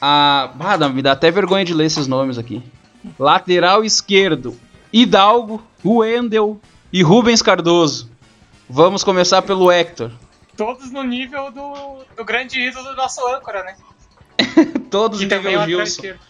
[0.00, 0.50] a.
[0.58, 2.62] Ah, dá- me dá até vergonha de ler esses nomes aqui.
[3.18, 4.58] Lateral esquerdo:
[4.92, 6.58] Hidalgo, Wendel
[6.92, 8.08] e Rubens Cardoso.
[8.68, 10.10] Vamos começar pelo Hector.
[10.56, 13.76] Todos no nível do, do grande ídolo do nosso âncora, né?
[14.90, 15.82] Todos Que é nível Gilson.
[15.84, 16.20] esquerdo.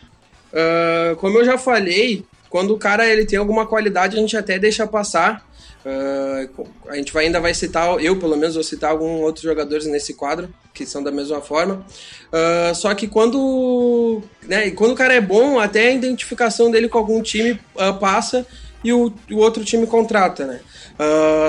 [0.52, 2.24] Ah, como eu já falei,
[2.55, 5.45] quando o cara ele tem alguma qualidade, a gente até deixa passar.
[5.85, 6.47] Ah,
[6.87, 10.14] a gente vai- ainda vai citar, eu pelo menos vou citar alguns outros jogadores nesse
[10.14, 11.85] quadro, que são da mesma forma.
[12.33, 16.97] Ah, só que quando, né, quando o cara é bom, até a identificação dele com
[16.97, 18.47] algum time ah, passa
[18.85, 20.61] e o, o outro time contrata, né?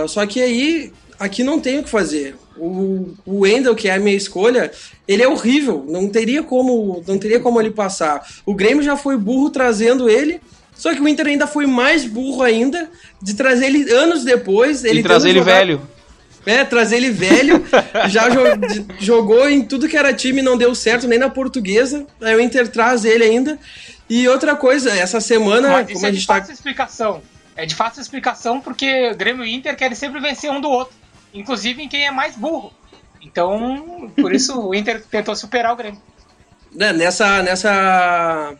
[0.08, 2.36] Só que aí, aqui não tem o que fazer.
[2.58, 4.72] O, o Wendel, que é a minha escolha,
[5.08, 5.86] ele é horrível.
[5.88, 8.26] Não teria como, não teria como ele passar.
[8.44, 10.42] O Grêmio já foi burro trazendo ele.
[10.76, 12.90] Só que o Inter ainda foi mais burro ainda
[13.22, 14.84] de trazer ele anos depois.
[14.84, 15.82] Ele e trazer ele jogado- velho.
[16.46, 17.66] É, trazer ele velho.
[18.08, 21.30] já jo- de- jogou em tudo que era time e não deu certo, nem na
[21.30, 22.06] portuguesa.
[22.22, 23.58] Aí o Inter traz ele ainda.
[24.08, 26.36] E outra coisa, essa semana, Mas isso como é a de gente tá.
[26.36, 27.22] fácil explicação.
[27.56, 30.70] É de fácil explicação porque o Grêmio e o Inter querem sempre vencer um do
[30.70, 30.94] outro.
[31.34, 32.72] Inclusive em quem é mais burro.
[33.22, 36.00] Então, por isso o Inter tentou superar o Grêmio.
[36.72, 38.54] né, nessa, nessa,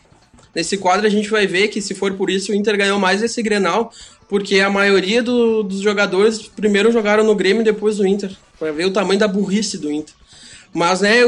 [0.56, 3.22] nesse quadro a gente vai ver que, se for por isso, o Inter ganhou mais
[3.22, 3.92] esse Grenal,
[4.30, 8.86] porque a maioria do, dos jogadores primeiro jogaram no Grêmio depois no Inter, para ver
[8.86, 10.16] o tamanho da burrice do Inter.
[10.74, 11.24] Mas, né,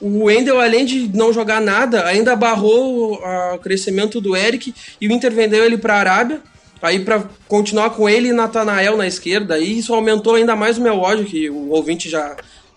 [0.00, 5.12] o Wendel, além de não jogar nada, ainda barrou o crescimento do Eric e o
[5.12, 6.40] Inter vendeu ele para a Arábia,
[6.80, 10.82] aí para continuar com ele e Natanael na esquerda, e isso aumentou ainda mais o
[10.82, 12.36] meu ódio, que o ouvinte já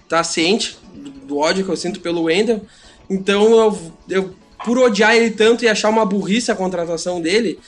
[0.10, 0.77] tá ciente
[1.25, 2.62] do ódio que eu sinto pelo Wendel.
[3.10, 7.60] Então, eu, eu, por odiar ele tanto e achar uma burrice a contratação dele,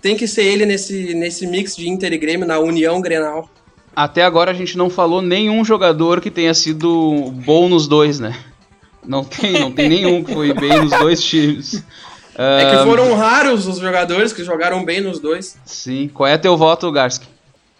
[0.00, 3.48] tem que ser ele nesse, nesse mix de Inter e Grêmio, na União Grenal.
[3.94, 8.36] Até agora a gente não falou nenhum jogador que tenha sido bom nos dois, né?
[9.04, 11.82] Não tem, não tem nenhum que foi bem nos dois times.
[12.36, 15.58] É que foram raros os jogadores que jogaram bem nos dois.
[15.64, 16.08] Sim.
[16.08, 17.26] Qual é teu voto, Garski?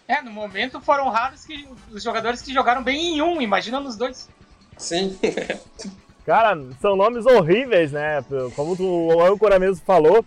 [0.07, 3.95] É, no momento foram raros que, os jogadores que jogaram bem em um, imagina nos
[3.95, 4.27] dois.
[4.77, 5.17] Sim.
[6.25, 8.23] Cara, são nomes horríveis, né?
[8.55, 10.23] Como o âncora mesmo falou.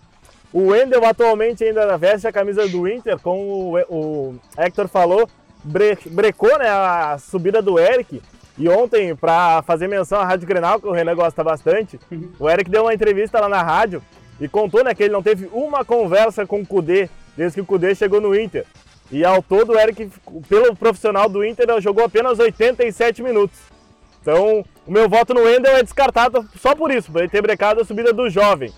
[0.53, 5.29] O Wendel atualmente ainda veste a camisa do Inter, como o, Hector falou,
[5.65, 8.23] bre, brecou né, a subida do Eric.
[8.57, 12.31] E ontem, para fazer menção à Rádio Grenal, que o Renan gosta bastante, uhum.
[12.39, 14.01] o Eric deu uma entrevista lá na rádio
[14.41, 17.67] e contou né, que ele não teve uma conversa com o Kudê desde que o
[17.67, 18.65] Kudê chegou no Inter.
[19.11, 20.09] E ao todo, o Eric,
[20.49, 23.59] pelo profissional do Inter, jogou apenas 87 minutos.
[24.25, 27.83] Então, o meu voto no Wendel é descartado só por isso, por ele ter brecado
[27.83, 28.73] a subida do jovem.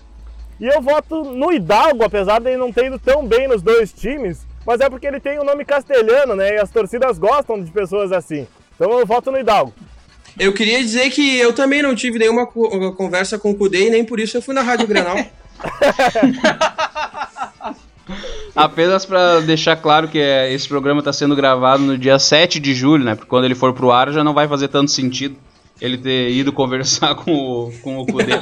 [0.59, 3.93] E eu voto no Hidalgo, apesar de ele não ter ido tão bem nos dois
[3.93, 6.55] times, mas é porque ele tem o um nome castelhano, né?
[6.55, 8.45] E as torcidas gostam de pessoas assim.
[8.75, 9.73] Então eu voto no Hidalgo.
[10.37, 14.03] Eu queria dizer que eu também não tive nenhuma conversa com o Cudê e nem
[14.03, 15.15] por isso eu fui na Rádio Grenal.
[18.55, 22.73] Apenas para deixar claro que é, esse programa está sendo gravado no dia 7 de
[22.73, 23.15] julho, né?
[23.15, 25.35] Porque quando ele for pro ar já não vai fazer tanto sentido
[25.79, 28.39] ele ter ido conversar com o, com o Kudê.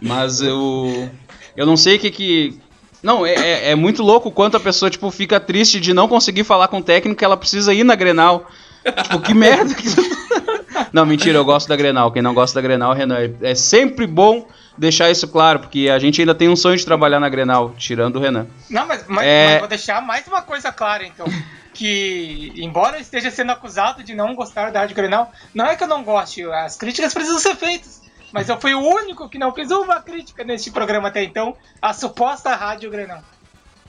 [0.00, 1.10] Mas eu.
[1.56, 2.58] Eu não sei o que que.
[3.02, 6.44] Não, é, é, é muito louco quanto a pessoa tipo, fica triste de não conseguir
[6.44, 8.48] falar com o técnico que ela precisa ir na Grenal.
[8.84, 9.88] Tipo, que merda que
[10.92, 12.12] Não, mentira, eu gosto da Grenal.
[12.12, 16.20] Quem não gosta da Grenal, Renan, é sempre bom deixar isso claro, porque a gente
[16.20, 18.46] ainda tem um sonho de trabalhar na Grenal, tirando o Renan.
[18.70, 19.46] Não, mas, mas, é...
[19.46, 21.26] mas vou deixar mais uma coisa clara, então.
[21.74, 25.82] Que, embora eu esteja sendo acusado de não gostar da Rádio Grenal, não é que
[25.82, 28.02] eu não goste, as críticas precisam ser feitas.
[28.30, 31.94] Mas eu fui o único que não fez uma crítica neste programa até então, a
[31.94, 33.22] suposta Rádio Grenal.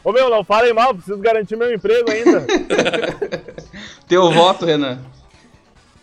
[0.02, 2.46] Ô meu, não falem mal, preciso garantir meu emprego ainda.
[4.08, 5.00] Teu voto, Renan.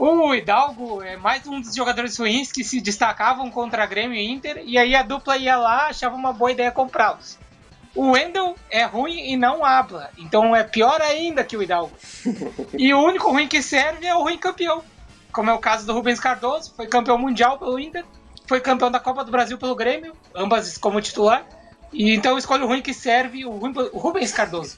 [0.03, 4.63] O Hidalgo é mais um dos jogadores ruins que se destacavam contra Grêmio e Inter,
[4.65, 7.39] e aí a dupla ia lá, achava uma boa ideia comprá-los.
[7.95, 11.93] O Wendel é ruim e não habla, então é pior ainda que o Hidalgo.
[12.79, 14.83] E o único ruim que serve é o ruim campeão,
[15.31, 18.07] como é o caso do Rubens Cardoso, foi campeão mundial pelo Inter,
[18.47, 21.45] foi campeão da Copa do Brasil pelo Grêmio, ambas como titular,
[21.93, 24.77] e então escolhe o ruim que serve o, o Rubens Cardoso.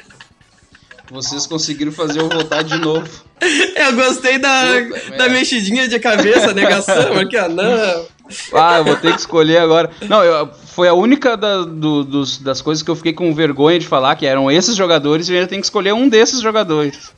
[1.11, 3.09] Vocês conseguiram fazer eu voltar de novo.
[3.41, 7.49] Eu gostei da, Puta, da mexidinha de cabeça, negação aqui, ó.
[7.49, 8.07] Não.
[8.55, 9.91] Ah, eu vou ter que escolher agora.
[10.09, 13.79] Não, eu, foi a única da, do, dos, das coisas que eu fiquei com vergonha
[13.79, 17.12] de falar, que eram esses jogadores, e eu ainda tenho que escolher um desses jogadores.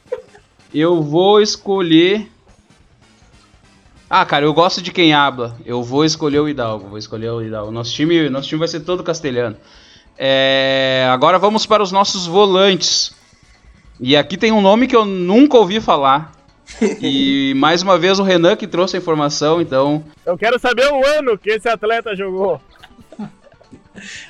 [0.73, 2.29] Eu vou escolher.
[4.09, 5.57] Ah, cara, eu gosto de quem habla.
[5.65, 6.89] Eu vou escolher o Hidalgo.
[6.89, 7.71] Vou escolher o Hidalgo.
[7.71, 9.57] Nosso time, nosso time vai ser todo castelhano.
[10.19, 13.15] É, agora vamos para os nossos volantes.
[14.01, 16.33] E aqui tem um nome que eu nunca ouvi falar.
[17.01, 20.05] e mais uma vez o Renan que trouxe a informação, então.
[20.27, 22.61] Eu quero saber o ano que esse atleta jogou.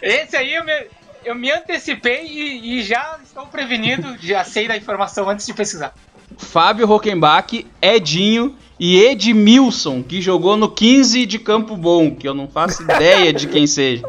[0.02, 0.86] Esse aí eu me,
[1.24, 5.94] eu me antecipei e, e já estou prevenido, já sei da informação antes de pesquisar.
[6.36, 12.48] Fábio Rockenbach, Edinho e Edmilson, que jogou no 15 de Campo Bom, que eu não
[12.48, 14.04] faço ideia de quem seja.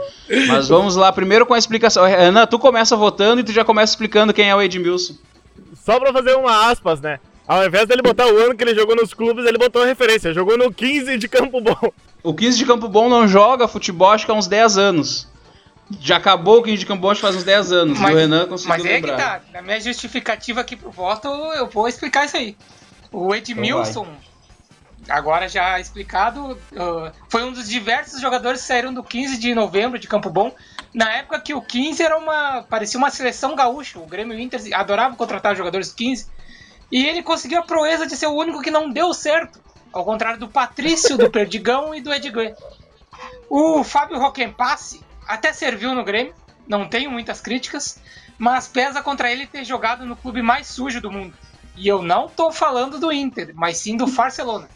[0.47, 2.03] Mas vamos lá, primeiro com a explicação.
[2.03, 5.15] Ana, tu começa votando e tu já começa explicando quem é o Edmilson.
[5.85, 7.19] Só pra fazer uma aspas, né?
[7.47, 10.33] Ao invés dele botar o ano que ele jogou nos clubes, ele botou a referência.
[10.33, 11.91] Jogou no 15 de Campo Bom.
[12.23, 15.27] O 15 de Campo Bom não joga futebol acho que há uns 10 anos.
[15.99, 17.99] Já acabou o 15 de Campo Bom faz uns 10 anos.
[17.99, 19.15] Mas, o Renan conseguiu Mas é lembrar.
[19.15, 19.41] que tá.
[19.53, 22.57] Na minha justificativa aqui pro voto, eu vou explicar isso aí.
[23.11, 24.17] O Edmilson, então
[25.09, 29.99] agora já explicado, uh, foi um dos diversos jogadores que saíram do 15 de novembro
[29.99, 30.53] de Campo Bom.
[30.93, 32.63] Na época que o 15 era uma.
[32.63, 33.99] parecia uma seleção gaúcha.
[33.99, 36.27] O Grêmio Inter adorava contratar jogadores 15.
[36.91, 39.59] E ele conseguiu a proeza de ser o único que não deu certo.
[39.91, 42.53] Ao contrário do Patrício, do Perdigão e do Edgar.
[43.49, 46.33] O Fábio Roquempasse até serviu no Grêmio,
[46.67, 47.99] não tenho muitas críticas,
[48.37, 51.33] mas pesa contra ele ter jogado no clube mais sujo do mundo.
[51.75, 54.67] E eu não tô falando do Inter, mas sim do Barcelona.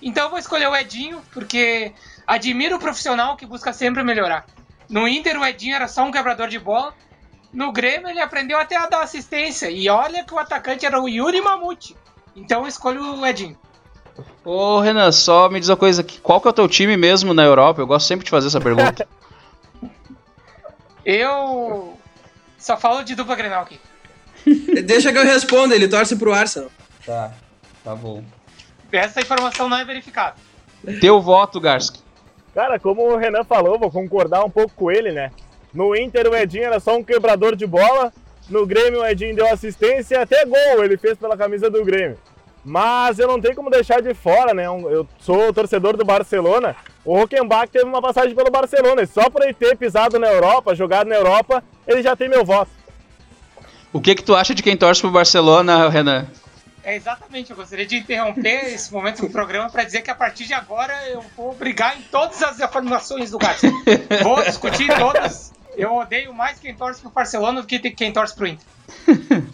[0.00, 1.92] Então eu vou escolher o Edinho, porque
[2.26, 4.46] admiro o profissional que busca sempre melhorar.
[4.88, 6.94] No Inter, o Edinho era só um quebrador de bola.
[7.52, 9.70] No Grêmio, ele aprendeu até a dar assistência.
[9.70, 11.96] E olha que o atacante era o Yuri Mamute.
[12.36, 13.58] Então eu escolho o Edinho.
[14.44, 16.20] Ô Renan, só me diz uma coisa aqui.
[16.20, 17.80] Qual que é o teu time mesmo na Europa?
[17.80, 19.06] Eu gosto sempre de fazer essa pergunta.
[21.04, 21.96] Eu
[22.58, 23.80] só falo de dupla Grenal aqui.
[24.84, 26.70] Deixa que eu responda, ele torce pro Arsenal.
[27.06, 27.32] tá,
[27.82, 28.22] tá bom.
[28.92, 30.36] Essa informação não é verificada.
[31.00, 32.00] Teu voto, Garski.
[32.54, 35.30] Cara, como o Renan falou, vou concordar um pouco com ele, né?
[35.72, 38.12] No Inter o Edinho era só um quebrador de bola,
[38.48, 42.18] no Grêmio o Edinho deu assistência e até gol ele fez pela camisa do Grêmio.
[42.64, 44.66] Mas eu não tenho como deixar de fora, né?
[44.66, 46.74] Eu sou torcedor do Barcelona.
[47.04, 50.74] O Rockenbach teve uma passagem pelo Barcelona e só por ele ter pisado na Europa,
[50.74, 52.70] jogado na Europa, ele já tem meu voto.
[53.92, 56.26] O que que tu acha de quem torce pro Barcelona, Renan?
[56.88, 60.46] É exatamente, eu gostaria de interromper esse momento do programa para dizer que a partir
[60.46, 63.70] de agora eu vou brigar em todas as afirmações do Garcia.
[64.24, 65.52] Vou discutir todas.
[65.76, 68.66] Eu odeio mais quem torce pro Barcelona do que quem torce pro Inter.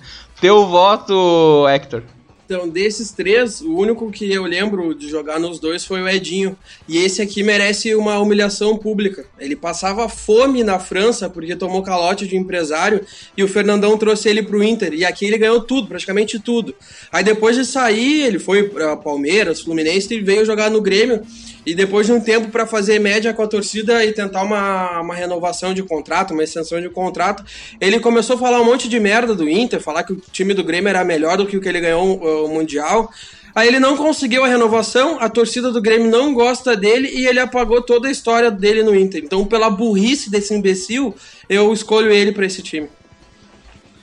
[0.41, 2.05] Teu voto, Hector.
[2.45, 6.57] Então, desses três, o único que eu lembro de jogar nos dois foi o Edinho.
[6.87, 9.25] E esse aqui merece uma humilhação pública.
[9.39, 13.01] Ele passava fome na França porque tomou calote de empresário
[13.35, 14.93] e o Fernandão trouxe ele pro Inter.
[14.93, 16.75] E aqui ele ganhou tudo, praticamente tudo.
[17.11, 21.23] Aí depois de sair, ele foi pra Palmeiras, Fluminense e veio jogar no Grêmio.
[21.67, 25.15] E depois de um tempo para fazer média com a torcida e tentar uma, uma
[25.15, 27.45] renovação de contrato, uma extensão de contrato,
[27.81, 30.63] ele começou a falar um monte de merda do Inter, falar que o time do
[30.63, 33.11] Grêmio era melhor do que o que ele ganhou o Mundial.
[33.55, 37.39] Aí ele não conseguiu a renovação, a torcida do Grêmio não gosta dele e ele
[37.39, 39.23] apagou toda a história dele no Inter.
[39.25, 41.15] Então, pela burrice desse imbecil,
[41.49, 42.89] eu escolho ele para esse time.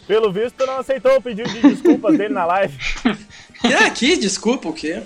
[0.08, 2.78] Pelo visto, não aceitou o pedido de desculpas dele na live.
[3.62, 5.04] Que aqui, desculpa, o quê?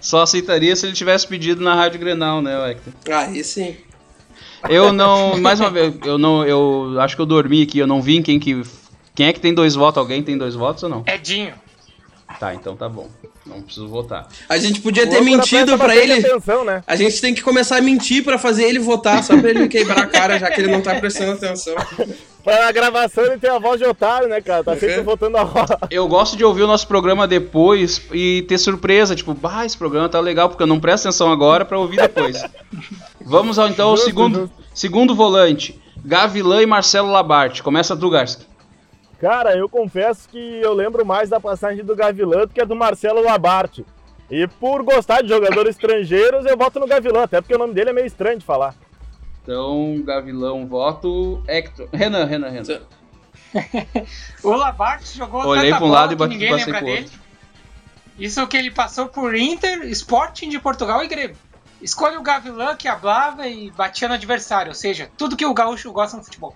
[0.00, 2.92] Só aceitaria se ele tivesse pedido na Rádio Grenal, né, Hector?
[3.12, 3.76] Aí sim.
[4.68, 8.02] Eu não, mais uma vez, eu não, eu acho que eu dormi aqui, eu não
[8.02, 8.62] vi quem que,
[9.14, 11.04] quem é que tem dois votos, alguém tem dois votos ou não?
[11.06, 11.54] Edinho.
[12.38, 13.08] Tá, então tá bom,
[13.44, 14.28] não preciso votar.
[14.48, 16.12] A gente podia O ter mentido para ele.
[16.24, 16.84] Atenção, né?
[16.86, 20.02] A gente tem que começar a mentir para fazer ele votar, só pra ele quebrar
[20.04, 21.74] a cara, já que ele não tá prestando atenção.
[22.44, 24.64] Pra gravação ele tem a voz de otário, né, cara?
[24.64, 25.04] Tá sempre Uhum.
[25.04, 25.68] voltando a voz.
[25.90, 30.08] Eu gosto de ouvir o nosso programa depois e ter surpresa, tipo, bah, esse programa
[30.08, 32.42] tá legal, porque eu não presto atenção agora pra ouvir depois.
[33.20, 37.62] Vamos ao, então ao segundo, segundo volante, Gavilã e Marcelo Labarte.
[37.62, 38.46] Começa tu, Garski.
[39.20, 42.76] Cara, eu confesso que eu lembro mais da passagem do Gavilã do que a do
[42.76, 43.84] Marcelo Labarte.
[44.30, 47.90] E por gostar de jogadores estrangeiros, eu voto no Gavilã, até porque o nome dele
[47.90, 48.74] é meio estranho de falar.
[49.42, 51.42] Então, Gavilão, voto.
[51.48, 51.88] Hector.
[51.92, 52.80] Renan, Renan, Renan.
[54.44, 57.00] O Labarte jogou Olhei tanta um bola lado e bati- ninguém lembra dele.
[57.04, 57.18] outro.
[58.18, 61.36] Isso que ele passou por Inter, Sporting de Portugal e Grêmio.
[61.80, 65.90] Escolhe o Gavilã que hablava e batia no adversário, ou seja, tudo que o gaúcho
[65.92, 66.54] gosta no futebol.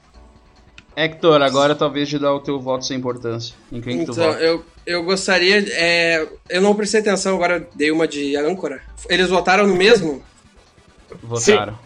[0.94, 3.54] Hector, agora talvez de dar o teu voto sem importância.
[3.70, 4.40] Em quem que tu Então, vota?
[4.40, 5.64] eu, eu gostaria.
[5.70, 8.82] é, eu não prestei atenção, agora dei uma de âncora.
[9.08, 10.22] Eles votaram no mesmo?
[11.22, 11.78] Votaram.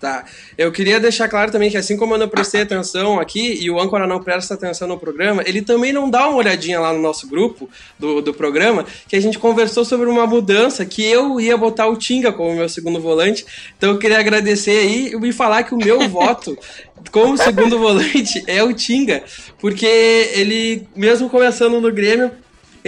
[0.00, 0.24] Tá.
[0.56, 3.80] Eu queria deixar claro também que assim como eu não prestei atenção aqui e o
[3.80, 7.26] âncora não presta atenção no programa, ele também não dá uma olhadinha lá no nosso
[7.26, 11.88] grupo do, do programa, que a gente conversou sobre uma mudança que eu ia botar
[11.88, 13.44] o Tinga como meu segundo volante.
[13.76, 16.56] Então eu queria agradecer aí e falar que o meu voto
[17.10, 19.24] como segundo volante é o Tinga,
[19.58, 22.30] porque ele, mesmo começando no Grêmio,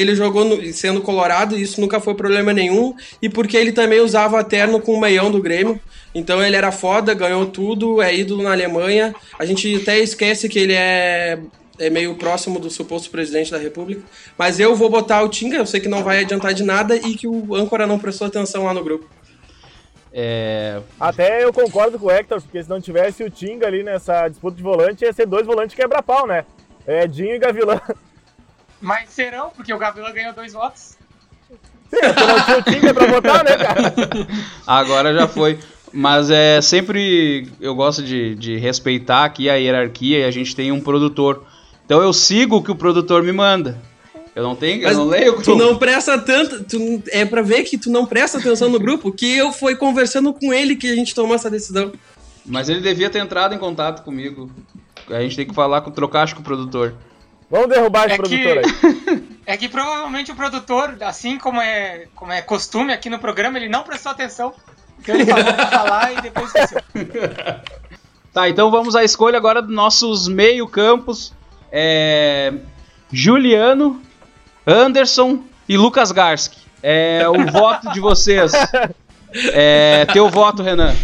[0.01, 2.95] ele jogou no- sendo colorado e isso nunca foi problema nenhum.
[3.21, 5.79] E porque ele também usava terno com o meião do Grêmio.
[6.15, 9.15] Então ele era foda, ganhou tudo, é ídolo na Alemanha.
[9.39, 11.39] A gente até esquece que ele é,
[11.79, 14.03] é meio próximo do suposto presidente da República.
[14.37, 17.15] Mas eu vou botar o Tinga, eu sei que não vai adiantar de nada e
[17.15, 19.07] que o âncora não prestou atenção lá no grupo.
[20.13, 24.27] É, Até eu concordo com o Hector, porque se não tivesse o Tinga ali nessa
[24.29, 26.45] disputa de volante, ia ser dois volantes quebra-pau, né?
[26.87, 27.81] É Dinho e Gavilã.
[28.81, 30.97] Mas serão, porque o Gavilã ganhou dois votos.
[31.91, 32.15] Sim, eu
[32.45, 33.95] tinha o Tinga pra botar, né, cara?
[34.67, 35.59] agora já foi.
[35.93, 37.49] Mas é sempre.
[37.61, 41.45] Eu gosto de, de respeitar aqui a hierarquia e a gente tem um produtor.
[41.85, 43.81] Então eu sigo o que o produtor me manda.
[44.35, 46.63] Eu não tenho, eu Mas não leio o que Tu não presta tanto.
[46.63, 50.33] Tu, é pra ver que tu não presta atenção no grupo, que eu fui conversando
[50.33, 51.93] com ele que a gente tomou essa decisão.
[52.47, 54.49] Mas ele devia ter entrado em contato comigo.
[55.09, 56.95] A gente tem que falar com trocar acho, com o produtor.
[57.51, 59.31] Vamos derrubar esse É que- produtor aí.
[59.47, 63.69] É que provavelmente o produtor, assim como é, como é costume aqui no programa, ele
[63.69, 64.55] não prestou atenção.
[65.01, 66.81] Então ele falou pra falar e depois esqueceu.
[68.33, 71.33] Tá, então vamos à escolha agora dos nossos meio-campos.
[71.73, 72.53] É...
[73.11, 74.01] Juliano,
[74.65, 76.61] Anderson e Lucas Garski.
[76.81, 78.53] É o voto de vocês.
[79.53, 80.95] É, teu voto, Renan.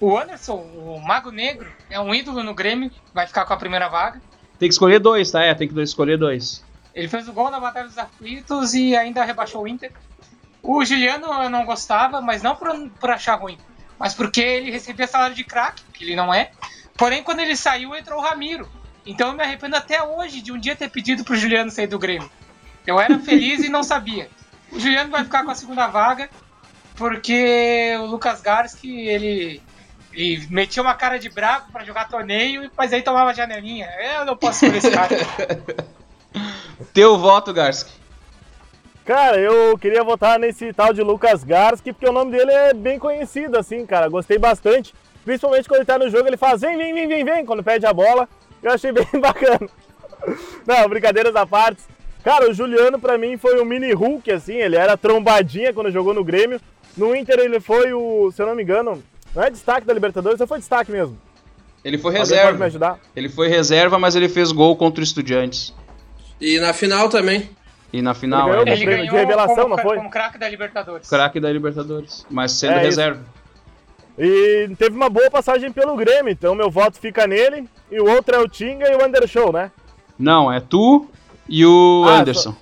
[0.00, 3.88] O Anderson, o Mago Negro, é um ídolo no Grêmio, vai ficar com a primeira
[3.88, 4.22] vaga.
[4.58, 5.42] Tem que escolher dois, tá?
[5.42, 6.64] É, tem que escolher dois.
[6.94, 9.92] Ele fez o gol na Batalha dos Aflitos e ainda rebaixou o Inter.
[10.62, 12.68] O Juliano eu não gostava, mas não por,
[13.00, 13.56] por achar ruim,
[13.98, 16.50] mas porque ele recebia salário de craque, que ele não é.
[16.96, 18.68] Porém, quando ele saiu, entrou o Ramiro.
[19.06, 21.98] Então eu me arrependo até hoje de um dia ter pedido pro Juliano sair do
[21.98, 22.30] Grêmio.
[22.86, 24.28] Eu era feliz e não sabia.
[24.72, 26.28] O Juliano vai ficar com a segunda vaga,
[26.96, 29.62] porque o Lucas Garski, ele,
[30.18, 33.88] ele metia uma cara de bravo para jogar torneio, mas aí tomava janelinha.
[34.16, 35.16] Eu não posso ser esse cara.
[36.92, 37.92] Teu voto, Garski.
[39.04, 42.98] Cara, eu queria votar nesse tal de Lucas Garski, porque o nome dele é bem
[42.98, 44.08] conhecido, assim, cara.
[44.08, 44.92] Gostei bastante.
[45.24, 47.86] Principalmente quando ele tá no jogo, ele faz vem, vem, vem, vem, vem, quando pede
[47.86, 48.28] a bola.
[48.60, 49.68] Eu achei bem bacana.
[50.66, 51.82] Não, brincadeiras à parte.
[52.24, 56.12] Cara, o Juliano pra mim foi um mini Hulk, assim, ele era trombadinha quando jogou
[56.12, 56.60] no Grêmio.
[56.96, 59.00] No Inter ele foi o, se eu não me engano,
[59.34, 61.18] não é destaque da Libertadores, ou foi destaque mesmo?
[61.84, 62.46] Ele foi Alguém reserva.
[62.48, 62.98] pode me ajudar?
[63.14, 65.72] Ele foi reserva, mas ele fez gol contra o Estudiantes.
[66.40, 67.48] E na final também.
[67.92, 69.96] E na final, Ele ganhou é, Ele prêmio de ganhou revelação, como, não foi?
[69.96, 71.08] como craque da Libertadores.
[71.08, 72.26] craque da Libertadores.
[72.28, 72.84] Mas sendo É isso.
[72.86, 73.22] reserva.
[74.18, 77.68] E teve uma boa passagem pelo Grêmio, então meu voto fica nele.
[77.90, 79.70] E o outro é o Tinga e o Anderson, né?
[80.18, 81.08] Não, é tu
[81.48, 82.54] e o Ah, Anderson.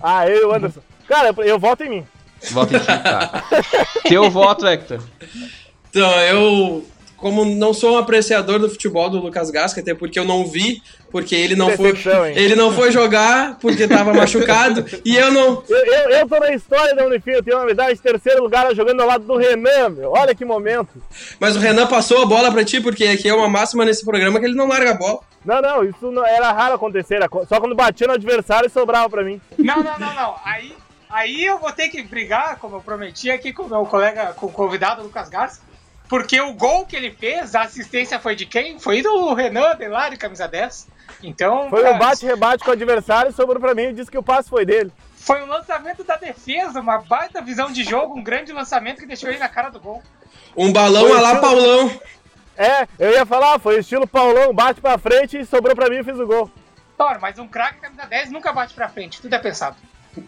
[0.00, 0.80] Ah, eu e o Anderson.
[1.08, 2.06] Cara, eu, eu voto em mim.
[2.52, 3.42] Voto em ti, tá.
[4.08, 5.00] Teu voto, Hector.
[5.90, 6.84] Então, eu,
[7.20, 10.82] como não sou um apreciador do futebol do Lucas Gasca, até porque eu não vi,
[11.10, 11.90] porque ele não foi.
[11.90, 12.34] Hein?
[12.34, 14.84] Ele não foi jogar porque tava machucado.
[15.04, 15.62] E eu não.
[15.68, 18.72] Eu, eu, eu tô na história da Unifim, eu tenho uma medalha de terceiro lugar
[18.74, 20.12] jogando ao lado do Renan, meu.
[20.12, 20.90] Olha que momento.
[21.38, 24.38] Mas o Renan passou a bola pra ti, porque aqui é uma máxima nesse programa
[24.38, 25.20] que ele não larga a bola.
[25.44, 27.16] Não, não, isso não, era raro acontecer.
[27.16, 29.40] era Só quando batia no adversário e sobrava pra mim.
[29.58, 30.34] Não, não, não, não.
[30.44, 30.74] Aí,
[31.08, 34.46] aí eu vou ter que brigar, como eu prometi aqui com o meu colega, com
[34.46, 35.69] o convidado Lucas Garcia.
[36.10, 38.78] Porque o gol que ele fez, a assistência foi de quem?
[38.80, 40.88] Foi do Renan Delari, camisa 10.
[41.22, 44.22] Então, Foi cara, um bate-rebate com o adversário sobrou pra mim e disse que o
[44.22, 44.92] passe foi dele.
[45.16, 49.28] foi um lançamento da defesa, uma baita visão de jogo, um grande lançamento que deixou
[49.30, 50.02] ele na cara do gol.
[50.56, 52.00] Um balão Foi a lá estilo- Paulão.
[52.56, 56.04] É, eu ia falar, foi estilo Paulão, bate pra frente e sobrou pra mim e
[56.04, 56.50] fiz o gol.
[56.98, 59.76] Ora, mas um craque camisa 10 nunca bate pra frente, tudo é pensado.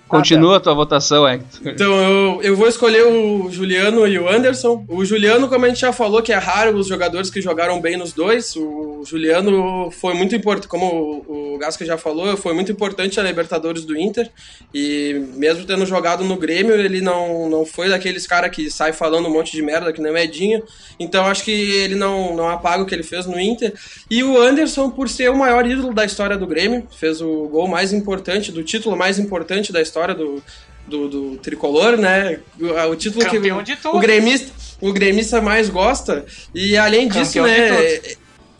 [0.06, 1.60] Continua a tua votação, Hector.
[1.66, 4.84] Então eu, eu vou escolher o Juliano e o Anderson.
[4.88, 7.96] O Juliano, como a gente já falou, que é raro os jogadores que jogaram bem
[7.96, 8.54] nos dois.
[8.54, 13.84] O Juliano foi muito importante, como o, Gasca já falou, foi muito importante na Libertadores
[13.84, 14.30] do Inter.
[14.74, 19.28] E mesmo tendo jogado no Grêmio, ele não, não foi daqueles caras que sai falando
[19.28, 20.62] um monte de merda, que nem medinha.
[20.98, 23.72] Então acho que ele não, não apaga o que ele fez no Inter.
[24.10, 27.66] E o Anderson, por ser o maior ídolo da história do Grêmio, fez o gol
[27.66, 30.42] mais importante, do título mais importante da história do,
[30.86, 32.40] do, do tricolor, né?
[32.60, 33.96] O, o título Campeão que tudo.
[33.96, 36.24] o gremista, o gremista mais gosta.
[36.54, 38.00] E além disso, Campeão né?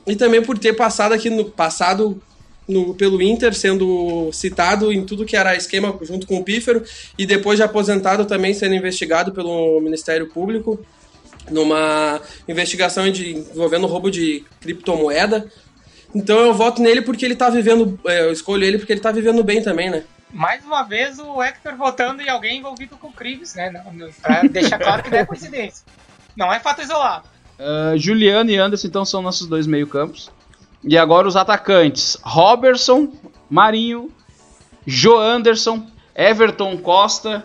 [0.06, 2.20] E também por ter passado aqui no passado
[2.66, 6.82] no, pelo Inter, sendo citado em tudo que era esquema junto com o Pífero,
[7.18, 10.84] e depois de aposentado também sendo investigado pelo Ministério Público
[11.50, 15.46] numa investigação de, envolvendo roubo de criptomoeda.
[16.14, 17.98] Então eu voto nele porque ele tá vivendo.
[18.06, 20.04] é, Eu escolho ele porque ele tá vivendo bem também, né?
[20.32, 23.70] Mais uma vez o Hector votando em alguém envolvido com crimes, né?
[24.20, 25.84] Pra deixar claro que não é coincidência.
[26.34, 27.28] Não é fato isolado.
[27.58, 30.30] Ah, Juliano e Anderson, então, são nossos dois meio-campos.
[30.82, 33.12] E agora os atacantes: Robertson,
[33.48, 34.10] Marinho,
[34.86, 37.44] Jo Anderson, Everton Costa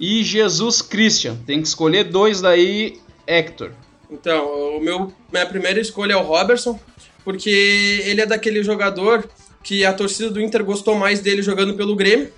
[0.00, 1.36] e Jesus Christian.
[1.46, 3.72] Tem que escolher dois daí, Hector.
[4.10, 6.80] Então, o meu, minha primeira escolha é o Robertson,
[7.22, 9.28] porque ele é daquele jogador
[9.68, 12.32] que a torcida do Inter gostou mais dele jogando pelo Grêmio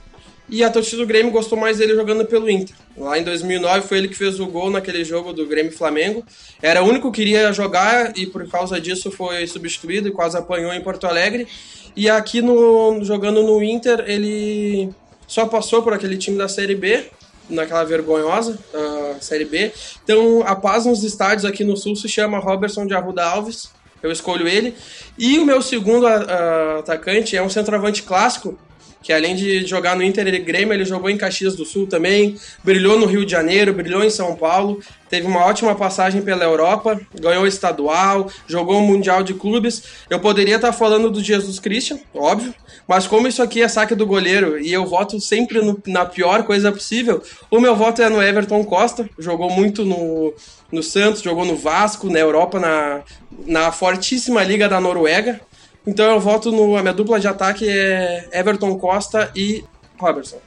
[0.48, 2.74] e a torcida do Grêmio gostou mais dele jogando pelo Inter.
[2.96, 6.24] Lá em 2009 foi ele que fez o gol naquele jogo do Grêmio Flamengo.
[6.60, 10.72] Era o único que queria jogar e por causa disso foi substituído e quase apanhou
[10.72, 11.46] em Porto Alegre.
[11.94, 14.90] E aqui no jogando no Inter, ele
[15.24, 17.04] só passou por aquele time da Série B,
[17.48, 19.70] naquela vergonhosa ah, Série B.
[20.02, 23.70] Então, a paz nos estádios aqui no Sul se chama Robertson de Arruda Alves.
[24.02, 24.74] Eu escolho ele.
[25.18, 28.58] E o meu segundo ah, ah, atacante é um centroavante clássico,
[29.02, 32.36] que além de jogar no Inter e Grêmio, ele jogou em Caxias do Sul também,
[32.62, 37.00] brilhou no Rio de Janeiro, brilhou em São Paulo, teve uma ótima passagem pela Europa,
[37.18, 39.82] ganhou estadual, jogou o Mundial de Clubes.
[40.10, 42.54] Eu poderia estar falando do Jesus Christian, óbvio,
[42.86, 46.42] mas como isso aqui é saque do goleiro e eu voto sempre no- na pior
[46.42, 50.34] coisa possível, o meu voto é no Everton Costa, jogou muito no,
[50.70, 53.00] no Santos, jogou no Vasco, na Europa, na,
[53.46, 55.40] na fortíssima liga da Noruega.
[55.86, 56.76] Então eu voto no.
[56.76, 59.64] A minha dupla de ataque é Everton Costa e
[59.98, 60.38] Robertson.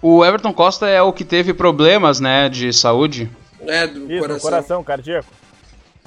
[0.00, 3.30] O Everton Costa é o que teve problemas, né, de saúde.
[3.60, 4.50] É, do Isso, coração.
[4.50, 5.28] coração cardíaco.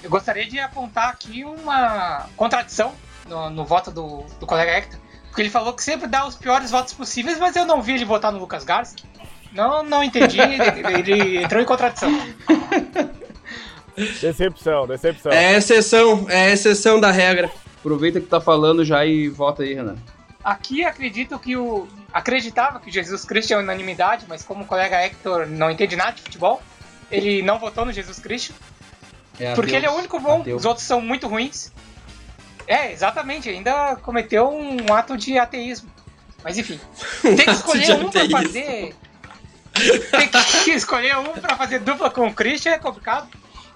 [0.02, 2.94] Eu gostaria de apontar aqui uma contradição
[3.28, 5.00] no, no voto do, do colega Hector.
[5.28, 8.06] Porque ele falou que sempre dá os piores votos possíveis, mas eu não vi ele
[8.06, 9.04] votar no Lucas Garski.
[9.52, 10.64] Não, não entendi, ele,
[10.98, 12.10] ele entrou em contradição.
[14.22, 15.32] Decepção, decepção.
[15.32, 17.52] É exceção, é exceção da regra.
[17.80, 19.98] Aproveita que tá falando já e vota aí, Renan.
[20.44, 21.88] Aqui acredito que o.
[22.12, 26.14] Acreditava que o Jesus Cristo é unanimidade, mas como o colega Hector não entende nada
[26.14, 26.62] de futebol,
[27.12, 28.54] ele não votou no Jesus Cristo.
[29.56, 31.72] Porque ele é o único bom, os outros são muito ruins.
[32.68, 35.90] É, exatamente, ainda cometeu um ato de ateísmo.
[36.44, 36.80] Mas enfim,
[37.22, 38.96] tem que escolher um pra fazer.
[40.12, 40.28] Tem
[40.64, 43.28] que escolher um pra fazer dupla com o Christian, é complicado.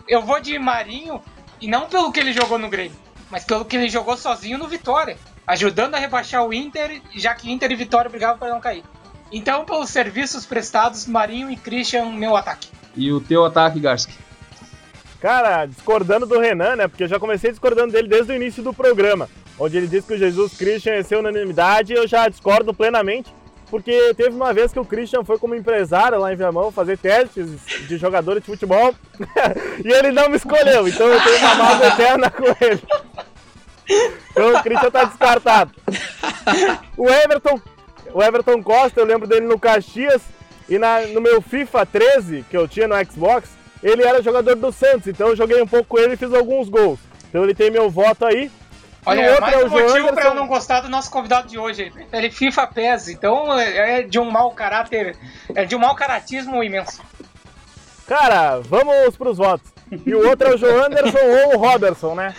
[0.07, 1.21] Eu vou de Marinho,
[1.61, 2.97] e não pelo que ele jogou no Grêmio,
[3.29, 5.17] mas pelo que ele jogou sozinho no Vitória,
[5.47, 8.83] ajudando a rebaixar o Inter, já que Inter e Vitória brigavam para não cair.
[9.31, 12.69] Então, pelos serviços prestados, Marinho e Christian, meu ataque.
[12.95, 14.13] E o teu ataque, Garski?
[15.19, 16.87] Cara, discordando do Renan, né?
[16.87, 20.13] Porque eu já comecei discordando dele desde o início do programa, onde ele disse que
[20.13, 23.33] o Jesus Christian ia ser unanimidade, e eu já discordo plenamente,
[23.73, 27.49] porque teve uma vez que o Christian foi como empresário lá em Viamão fazer testes
[27.87, 28.93] de jogadores de futebol
[29.83, 32.83] e ele não me escolheu, então eu tenho uma mágoa eterna com ele.
[34.31, 35.71] Então o Christian tá descartado.
[36.97, 37.59] O Everton,
[38.13, 40.21] o Everton Costa, eu lembro dele no Caxias
[40.69, 43.49] e na, no meu FIFA 13, que eu tinha no Xbox,
[43.81, 46.69] ele era jogador do Santos, então eu joguei um pouco com ele e fiz alguns
[46.69, 46.99] gols.
[47.29, 48.45] Então ele tem meu voto aí.
[48.45, 48.49] E
[49.05, 50.33] o Olha, outro mais é um o João motivo pra eu Anderson.
[50.35, 51.81] não gostar do nosso convidado de hoje.
[51.81, 55.17] Ele prefere FIFA PES, então é é de um mau caráter,
[55.53, 57.01] é de um mau caratismo imenso.
[58.07, 59.73] Cara, vamos pros votos.
[60.05, 62.33] E o outro é o João Anderson ou o Robertson, né?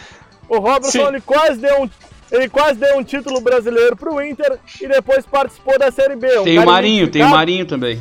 [0.48, 1.90] O Robertson ele quase deu um
[2.32, 6.38] ele quase deu um título brasileiro pro Inter e depois participou da Série B.
[6.40, 7.28] Um Tem o Marinho, tem o.
[7.28, 8.00] Marinho também.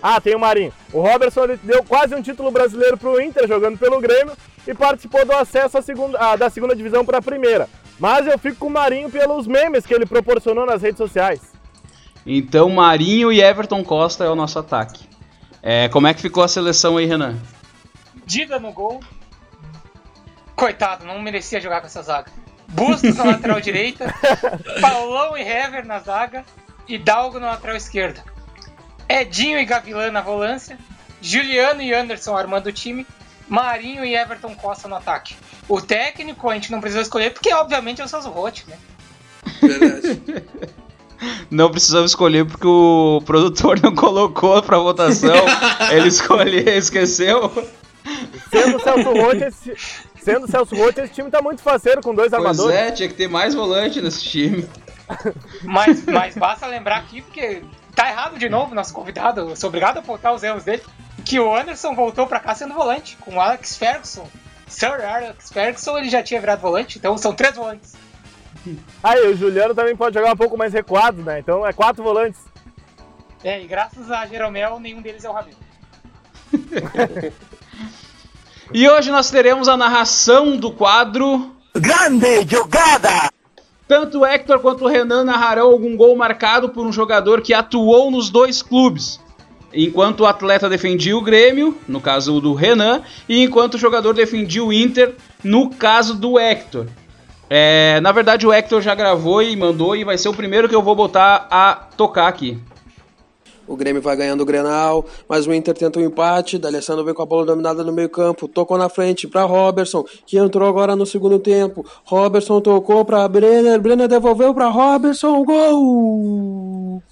[0.00, 0.72] Ah, tem o Marinho.
[0.92, 4.34] O Robertson ele deu quase um título brasileiro pro Inter jogando pelo Grêmio
[4.66, 7.68] e participou do acesso à segunda, ah, da segunda divisão para a primeira.
[7.98, 11.40] Mas eu fico com o Marinho pelos memes que ele proporcionou nas redes sociais.
[12.26, 15.08] Então, Marinho e Everton Costa é o nosso ataque.
[15.62, 17.36] É, como é que ficou a seleção aí, Renan?
[18.24, 19.00] Dida no gol.
[20.56, 22.32] Coitado, não merecia jogar com essa zaga.
[22.66, 24.12] Bustos na lateral direita,
[24.80, 26.44] Paulão e Hever na zaga
[26.88, 28.24] e Dalgo na lateral esquerda.
[29.08, 30.78] Edinho e Gavilã na volância,
[31.20, 33.06] Juliano e Anderson armando o time,
[33.48, 35.36] Marinho e Everton Costa no ataque.
[35.68, 38.78] O técnico a gente não precisou escolher porque obviamente é o Celso Rotti, né?
[39.60, 40.22] Verdade.
[41.50, 45.34] Não precisamos escolher porque o produtor não colocou pra votação.
[45.90, 47.50] Ele escolheu, esqueceu.
[48.50, 49.74] Sendo o Celso Rotti, esse,
[50.26, 52.76] sendo o Celso Rotti, esse time tá muito faceiro com dois Pois armadores.
[52.76, 54.68] é, tinha que ter mais volante nesse time.
[55.62, 57.62] Mas, mas basta lembrar aqui, porque
[57.94, 60.82] tá errado de novo nosso convidado, eu sou obrigado a apontar os erros dele,
[61.24, 64.28] que o Anderson voltou pra cá sendo volante, com o Alex Ferguson.
[64.66, 67.94] Sir Alex Ferguson ele já tinha virado volante, então são três volantes.
[69.00, 71.38] Aí, o Juliano também pode jogar um pouco mais recuado, né?
[71.38, 72.40] Então é quatro volantes.
[73.44, 75.56] É, e graças a Jeromel, nenhum deles é o Ramiro.
[78.74, 81.52] E hoje nós teremos a narração do quadro.
[81.74, 83.30] Grande jogada!
[83.86, 88.10] Tanto o Hector quanto o Renan narrarão algum gol marcado por um jogador que atuou
[88.10, 89.20] nos dois clubes.
[89.72, 94.64] Enquanto o atleta defendia o Grêmio, no caso do Renan, e enquanto o jogador defendia
[94.64, 95.14] o Inter,
[95.44, 96.86] no caso do Hector.
[97.48, 100.74] É, na verdade, o Hector já gravou e mandou, e vai ser o primeiro que
[100.74, 102.58] eu vou botar a tocar aqui.
[103.66, 106.58] O Grêmio vai ganhando o Grenal, mas o Inter tenta um empate.
[106.58, 110.38] D'Alessandro vem com a bola dominada no meio campo, tocou na frente para Robertson, que
[110.38, 111.84] entrou agora no segundo tempo.
[112.04, 117.02] Robertson tocou para Brenner, Brenner devolveu para Robertson, gol!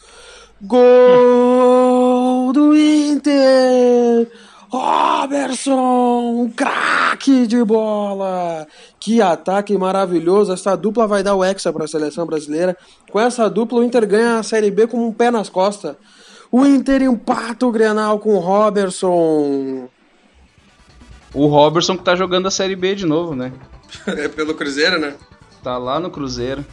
[0.63, 4.31] Gol do Inter!
[4.71, 8.67] Robertson, craque de bola!
[8.99, 10.53] Que ataque maravilhoso!
[10.53, 12.77] Essa dupla vai dar o hexa para a seleção brasileira.
[13.11, 15.97] Com essa dupla, o Inter ganha a Série B com um pé nas costas.
[16.57, 19.89] O Inter empata o Grenal com o Robertson.
[21.35, 23.51] O Robertson que tá jogando a Série B de novo, né?
[24.07, 25.17] É pelo Cruzeiro, né?
[25.65, 26.65] Tá lá no Cruzeiro.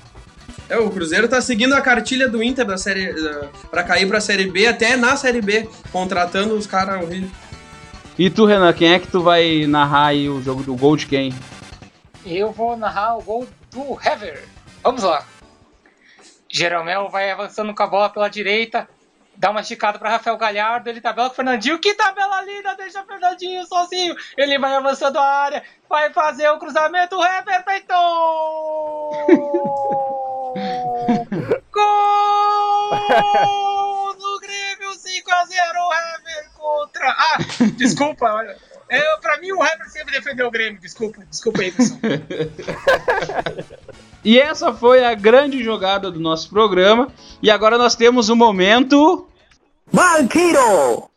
[0.70, 4.22] É, o Cruzeiro tá seguindo a cartilha do Inter da série da, para cair pra
[4.22, 7.32] Série B, até na Série B, contratando os caras horríveis.
[8.20, 11.08] E tu, Renan, quem é que tu vai narrar aí o jogo do gol de
[11.08, 11.34] quem?
[12.24, 14.44] Eu vou narrar o gol do Hever.
[14.84, 15.26] Vamos lá.
[16.48, 18.88] Jeromel vai avançando com a bola pela direita.
[19.42, 20.88] Dá uma esticada para Rafael Galhardo.
[20.88, 21.80] Ele tabela com o Fernandinho.
[21.80, 22.76] Que tabela linda!
[22.76, 24.16] Deixa o Fernandinho sozinho.
[24.38, 25.64] Ele vai avançando a área.
[25.89, 27.16] Vai fazer o cruzamento.
[27.16, 29.26] O Hever feitou!
[31.72, 32.94] Gol
[34.14, 34.94] do Grêmio!
[34.94, 37.10] 5 Hever contra.
[37.10, 37.38] Ah,
[37.78, 38.56] desculpa, olha.
[38.89, 40.80] É, pra mim, o Hever sempre defendeu o Grêmio.
[40.80, 42.00] Desculpa, desculpa aí, pessoal.
[44.24, 47.12] E essa foi a grande jogada do nosso programa.
[47.42, 49.28] E agora nós temos um momento
[49.92, 51.12] Banquiro!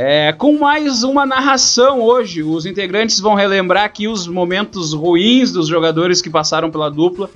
[0.00, 2.40] é, com mais uma narração hoje.
[2.40, 7.28] Os integrantes vão relembrar aqui os momentos ruins dos jogadores que passaram pela dupla.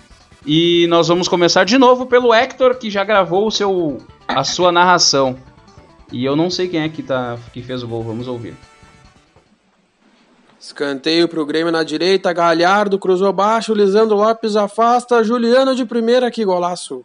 [0.47, 3.99] E nós vamos começar de novo pelo Hector, que já gravou o seu,
[4.29, 5.37] a sua narração.
[6.13, 8.55] E eu não sei quem é que, tá, que fez o gol, vamos ouvir.
[10.61, 16.45] Escanteio pro Grêmio na direita, Galhardo cruzou baixo, Lisandro Lopes afasta, Juliano de primeira, que
[16.45, 17.05] golaço.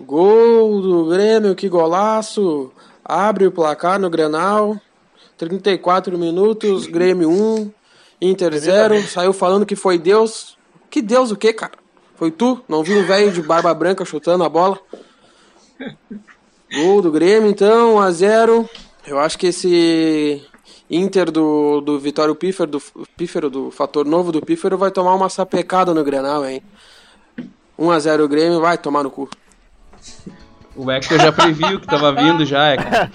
[0.00, 2.72] Gol do Grêmio, que golaço.
[3.04, 4.80] Abre o placar no Grenal.
[5.36, 7.70] 34 minutos, Grêmio 1,
[8.20, 9.02] Inter 0.
[9.02, 10.56] Saiu falando que foi Deus.
[10.90, 11.72] Que Deus o quê, cara?
[12.16, 12.62] Foi tu?
[12.68, 14.78] Não viu o velho de barba branca chutando a bola?
[16.72, 18.70] Gol do Grêmio, então, 1 a 0.
[19.06, 20.42] Eu acho que esse
[20.90, 22.82] Inter do, do Vitório Pífero, do
[23.16, 26.62] Pífero, do fator novo do Pífero, vai tomar uma sapecada no Grenal, hein?
[27.78, 29.28] 1 a 0 o Grêmio, vai tomar no cu.
[30.76, 33.08] O Hector já previu que tava vindo já, Hector.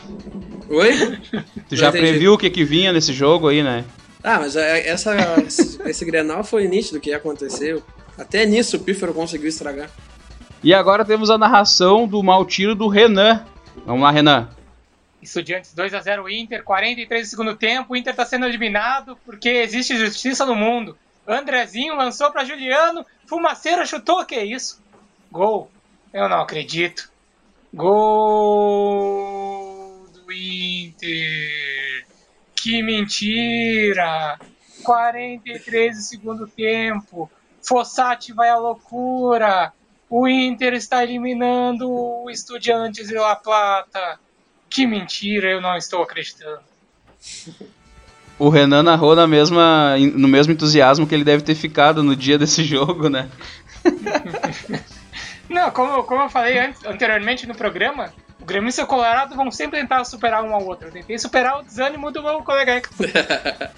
[0.69, 1.19] Oi?
[1.67, 3.83] Tu já previu o que, que vinha nesse jogo aí, né?
[4.23, 5.13] Ah, mas é- essa,
[5.45, 7.83] esse, esse Grenal foi nítido que ia acontecer.
[8.17, 9.89] Até nisso o Pífero conseguiu estragar.
[10.63, 13.45] E agora temos a narração do mau tiro do Renan.
[13.85, 14.49] Vamos lá, Renan.
[15.21, 17.91] Estudiantes 2x0 Inter, 43 do segundo tempo.
[17.93, 20.97] O Inter tá sendo eliminado porque existe justiça no mundo.
[21.27, 23.05] Andrezinho lançou pra Juliano.
[23.27, 24.81] Fumaceira chutou, que é isso?
[25.29, 25.69] Gol.
[26.13, 27.09] Eu não acredito.
[27.73, 29.07] Gol
[30.13, 32.05] do Inter.
[32.55, 34.39] Que mentira.
[34.83, 37.29] 43 do segundo tempo.
[37.61, 39.71] Fossati vai à loucura.
[40.09, 44.19] O Inter está eliminando o Estudiantes de La Plata.
[44.67, 46.61] Que mentira, eu não estou acreditando.
[48.39, 52.37] O Renan narrou na mesma, no mesmo entusiasmo que ele deve ter ficado no dia
[52.37, 53.29] desse jogo, né?
[55.49, 59.49] Não, como, como eu falei antes- anteriormente no programa, o Grêmio e o Colorado vão
[59.51, 60.91] sempre tentar superar um ao outro.
[60.91, 62.81] Tentei superar o desânimo do meu colega.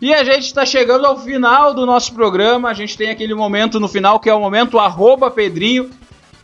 [0.00, 2.70] E a gente está chegando ao final do nosso programa.
[2.70, 4.78] A gente tem aquele momento no final que é o momento
[5.30, 5.90] Pedrinho,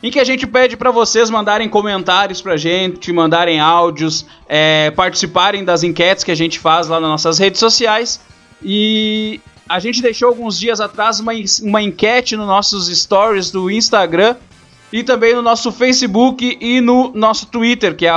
[0.03, 5.65] em que a gente pede para vocês mandarem comentários pra gente, mandarem áudios, é, participarem
[5.65, 8.21] das enquetes que a gente faz lá nas nossas redes sociais.
[8.63, 14.37] E a gente deixou alguns dias atrás uma, uma enquete nos nossos stories do Instagram
[14.93, 18.13] e também no nosso Facebook e no nosso Twitter, que é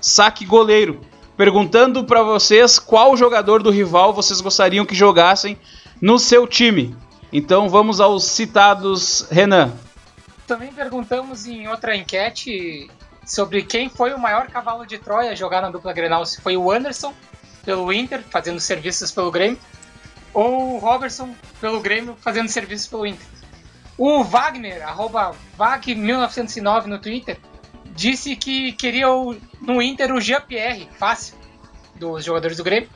[0.00, 1.00] saquegoleiro,
[1.36, 5.56] perguntando para vocês qual jogador do rival vocês gostariam que jogassem
[6.00, 6.96] no seu time.
[7.32, 9.72] Então vamos aos citados, Renan.
[10.46, 12.90] Também perguntamos em outra enquete
[13.24, 16.26] sobre quem foi o maior cavalo de Troia jogar na dupla Grenal.
[16.26, 17.14] Se foi o Anderson,
[17.64, 19.58] pelo Inter, fazendo serviços pelo Grêmio,
[20.32, 23.26] ou o Robertson, pelo Grêmio, fazendo serviços pelo Inter.
[23.98, 27.38] O Wagner, arroba Vag1909 no Twitter,
[27.94, 31.34] disse que queria o- no Inter o Jean-Pierre, fácil,
[31.96, 32.88] dos jogadores do Grêmio.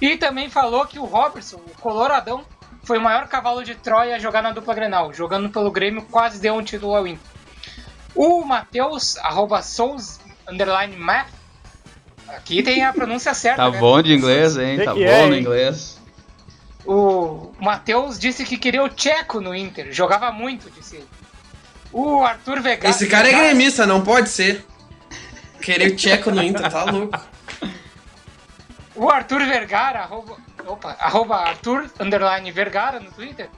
[0.00, 2.44] E também falou que o Robertson, o Coloradão,
[2.84, 5.12] foi o maior cavalo de Troia a jogar na dupla Grenal.
[5.12, 7.26] Jogando pelo Grêmio, quase deu um título ao Inter.
[8.14, 11.28] O Matheus, arroba Souls, underline math,
[12.28, 13.78] aqui tem a pronúncia certa, Tá né?
[13.78, 14.78] bom de inglês, hein?
[14.78, 15.40] Que Tá que bom é, no hein?
[15.40, 16.00] inglês.
[16.86, 19.92] O Matheus disse que queria o Tcheco no Inter.
[19.92, 21.08] Jogava muito, disse ele.
[21.92, 24.64] O Arthur Vega Esse cara é gremista, não pode ser.
[25.60, 27.18] Querer o Tcheco no Inter, tá louco.
[28.94, 33.50] O Arthur Vergara, arroba, opa, arroba Arthur underline Vergara no Twitter,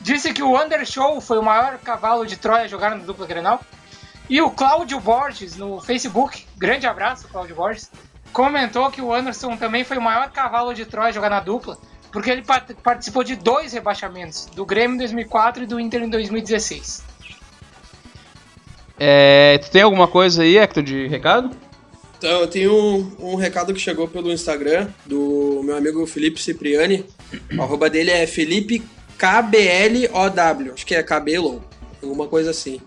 [0.00, 3.60] disse que o Undershow foi o maior cavalo de Troia a jogar na dupla Grenal.
[4.28, 7.90] E o Cláudio Borges no Facebook, grande abraço, Cláudio Borges,
[8.32, 11.78] comentou que o Anderson também foi o maior cavalo de Troia a jogar na dupla,
[12.14, 12.44] porque ele
[12.80, 17.02] participou de dois rebaixamentos, do Grêmio em 2004 e do Inter em 2016.
[19.00, 21.50] É, tu tem alguma coisa aí, Hector, de recado?
[22.16, 27.04] Então, eu tenho um, um recado que chegou pelo Instagram do meu amigo Felipe Cipriani.
[27.58, 28.80] O arroba dele é Felipe
[29.18, 30.72] KBLOW.
[30.72, 31.64] Acho que é cabelo,
[32.00, 32.80] alguma coisa assim.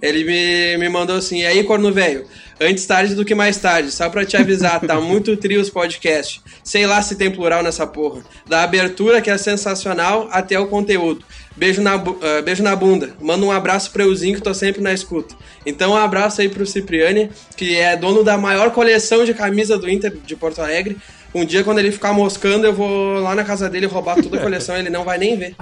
[0.00, 2.28] Ele me, me mandou assim, e aí, corno velho?
[2.60, 6.40] Antes tarde do que mais tarde, só pra te avisar, tá muito trio os podcast.
[6.64, 8.22] Sei lá se tem plural nessa porra.
[8.46, 11.24] Da abertura, que é sensacional, até o conteúdo.
[11.56, 13.14] Beijo na, ah, beijo na bunda.
[13.20, 15.36] Manda um abraço pro Euzinho, que tô sempre na escuta.
[15.64, 19.88] Então, um abraço aí pro Cipriani, que é dono da maior coleção de camisa do
[19.88, 20.96] Inter de Porto Alegre.
[21.32, 24.40] Um dia, quando ele ficar moscando, eu vou lá na casa dele roubar toda a
[24.40, 25.54] coleção, ele não vai nem ver.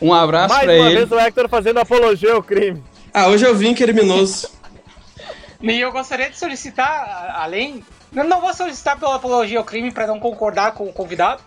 [0.00, 0.96] Um abraço Mais pra uma ele.
[0.96, 2.82] vez o Hector fazendo apologia ao crime.
[3.12, 4.48] Ah, hoje eu vim criminoso.
[5.60, 10.20] E eu gostaria de solicitar, além não vou solicitar pela apologia ao crime para não
[10.20, 11.42] concordar com o convidado,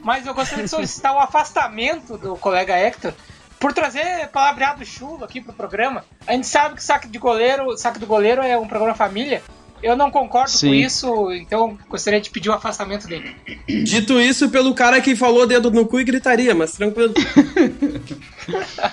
[0.00, 3.12] mas eu gostaria de solicitar o afastamento do colega Hector
[3.58, 6.04] por trazer palavreado chulo aqui pro programa.
[6.26, 9.42] A gente sabe que saque de goleiro, saque do goleiro é um programa família.
[9.82, 10.68] Eu não concordo Sim.
[10.68, 13.36] com isso, então gostaria de pedir o afastamento dele.
[13.84, 17.14] Dito isso pelo cara que falou dedo no cu e gritaria, mas tranquilo.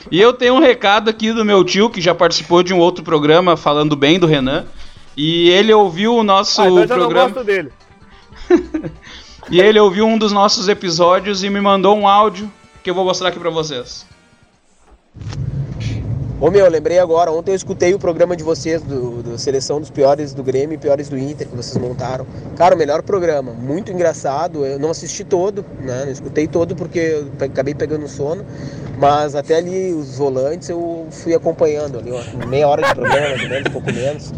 [0.10, 3.04] E eu tenho um recado aqui do meu tio, que já participou de um outro
[3.04, 4.66] programa falando bem do Renan.
[5.16, 7.30] E ele ouviu o nosso Ah, então eu programa.
[7.30, 7.72] gosto dele.
[9.52, 12.50] E ele ouviu um dos nossos episódios e me mandou um áudio
[12.82, 14.06] que eu vou mostrar aqui pra vocês.
[16.44, 19.90] Ô meu, lembrei agora, ontem eu escutei o programa de vocês, do, do Seleção dos
[19.90, 22.28] Piores do Grêmio e Piores do Inter, que vocês montaram.
[22.58, 24.66] Cara, o melhor programa, muito engraçado.
[24.66, 26.04] Eu não assisti todo, né?
[26.04, 28.46] Não escutei todo porque eu acabei pegando sono.
[28.98, 32.12] Mas até ali os volantes eu fui acompanhando ali,
[32.46, 34.34] meia hora de programa, mais menos, um pouco menos.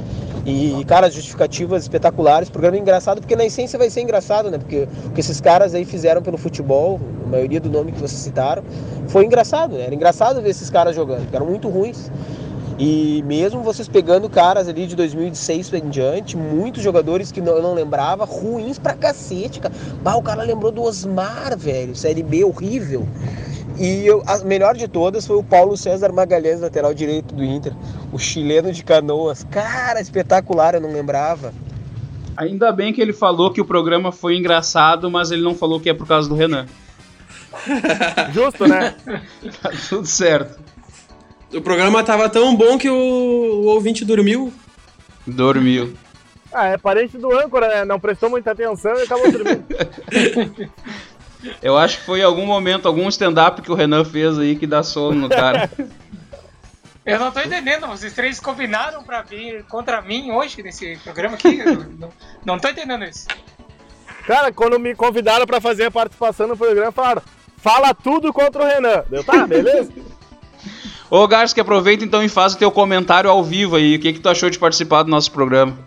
[0.46, 2.50] E, cara, justificativas espetaculares.
[2.50, 4.60] Programa engraçado, porque na essência vai ser engraçado, né?
[4.60, 8.22] Porque o que esses caras aí fizeram pelo futebol, a maioria do nome que vocês
[8.22, 8.64] citaram,
[9.08, 9.86] foi engraçado, né?
[9.86, 12.12] Era engraçado ver esses caras jogando, porque eram muito ruins.
[12.78, 17.74] E mesmo vocês pegando caras ali de 2006 em diante, muitos jogadores que eu não
[17.74, 19.74] lembrava, ruins pra cacete, cara.
[20.04, 23.08] Bah, o cara lembrou do Osmar, velho, Série B horrível.
[23.78, 27.74] E eu- a melhor de todas foi o Paulo César Magalhães, lateral direito do Inter,
[28.14, 29.46] o chileno de canoas.
[29.52, 31.54] Cara, espetacular, eu não lembrava.
[32.38, 35.90] Ainda bem que ele falou que o programa foi engraçado, mas ele não falou que
[35.90, 36.66] é por causa do Renan.
[38.34, 38.96] Justo, né?
[39.62, 40.60] Tá tudo certo.
[41.54, 44.52] O programa tava tão bom que o, o ouvinte dormiu.
[45.26, 45.94] Dormiu.
[46.52, 47.86] Ah, é parente do âncora, né?
[47.86, 49.64] Não prestou muita atenção e acabou dormindo.
[51.62, 54.68] Eu acho que foi em algum momento, algum stand-up que o Renan fez aí que
[54.68, 55.70] dá sono no cara.
[57.06, 61.64] Eu não tô entendendo, vocês três combinaram pra vir contra mim hoje nesse programa aqui?
[62.00, 62.10] Não,
[62.44, 63.28] não tô entendendo isso.
[64.26, 67.22] Cara, quando me convidaram pra fazer a participação no programa, falaram:
[67.58, 69.04] fala tudo contra o Renan.
[69.08, 69.92] Deu, tá, beleza?
[71.10, 73.96] Ô que aproveita então e faz o teu comentário ao vivo aí.
[73.96, 75.78] O que, que tu achou de participar do nosso programa?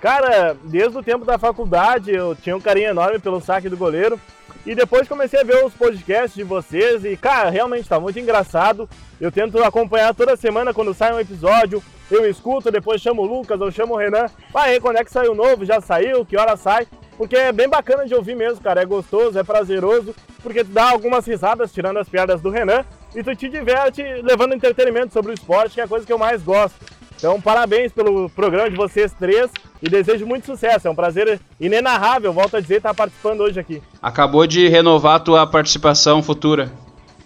[0.00, 4.20] Cara, desde o tempo da faculdade eu tinha um carinho enorme pelo saque do goleiro.
[4.68, 8.86] E depois comecei a ver os podcasts de vocês e, cara, realmente tá muito engraçado.
[9.18, 11.82] Eu tento acompanhar toda semana quando sai um episódio.
[12.10, 14.26] Eu escuto, depois chamo o Lucas ou chamo o Renan.
[14.54, 15.64] Aí, quando é que saiu novo?
[15.64, 16.22] Já saiu?
[16.22, 16.86] Que hora sai?
[17.16, 18.82] Porque é bem bacana de ouvir mesmo, cara.
[18.82, 20.14] É gostoso, é prazeroso.
[20.42, 22.84] Porque tu dá algumas risadas tirando as piadas do Renan.
[23.16, 26.18] E tu te diverte levando entretenimento sobre o esporte, que é a coisa que eu
[26.18, 26.76] mais gosto.
[27.18, 29.50] Então, parabéns pelo programa de vocês três
[29.82, 30.86] e desejo muito sucesso.
[30.86, 33.82] É um prazer inenarrável, volto a dizer, estar participando hoje aqui.
[34.00, 36.70] Acabou de renovar a tua participação futura.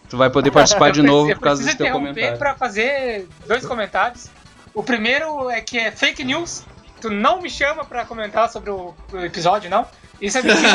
[0.08, 2.38] Tu vai poder participar de Eu novo por causa eu desse teu preciso interromper comentário.
[2.38, 4.30] pra fazer dois comentários.
[4.72, 6.64] O primeiro é que é fake news.
[6.98, 9.86] Tu não me chama pra comentar sobre o, episódio, não.
[10.18, 10.70] Isso é mentira.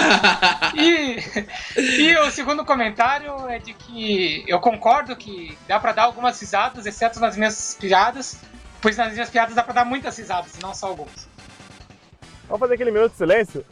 [0.76, 6.40] e, e o segundo comentário é de que eu concordo que dá pra dar algumas
[6.40, 8.40] risadas, exceto nas minhas piadas,
[8.88, 11.28] pois nas minhas piadas dá pra dar muitas risadas, não só algumas.
[12.48, 13.66] Vamos fazer aquele minuto de silêncio?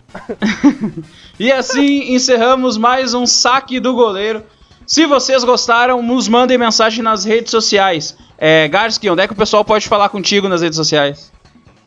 [1.39, 4.43] E assim encerramos mais um saque do goleiro.
[4.85, 8.17] Se vocês gostaram, nos mandem mensagem nas redes sociais.
[8.37, 11.31] É, Garski, onde é que o pessoal pode falar contigo nas redes sociais?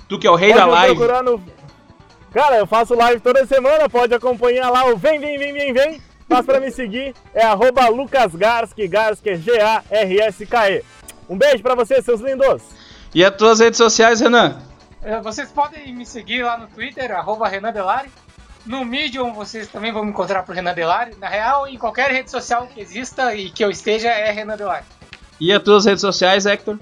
[0.08, 0.96] Tu que é o rei Pode da live.
[0.96, 1.42] procurar no...
[2.32, 6.00] Cara, eu faço live toda semana, pode acompanhar lá o Vem, Vem, Vem, Vem, Vem.
[6.26, 10.82] Mas pra me seguir é arroba lucasgarski, Garski é G-A-R-S-K-E.
[11.28, 12.77] Um beijo pra vocês, seus lindos.
[13.14, 14.58] E as tuas redes sociais, Renan?
[15.02, 18.08] Eh, Vocês podem me seguir lá no Twitter, arroba Renan Delari.
[18.66, 21.12] No Medium vocês também vão me encontrar por Renan Delari.
[21.18, 24.84] Na real, em qualquer rede social que exista e que eu esteja, é Renan Delari.
[25.40, 26.78] E as tuas redes sociais, Hector?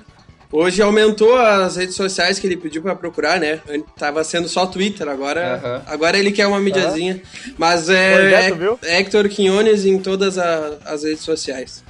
[0.51, 3.61] Hoje aumentou as redes sociais que ele pediu pra procurar, né?
[3.99, 5.83] Tava sendo só Twitter, agora, Aham.
[5.87, 7.20] agora ele quer uma mídiazinha.
[7.59, 8.99] Mas é, Projeto, é?
[9.01, 11.85] Hector Quinones em todas a- as redes sociais.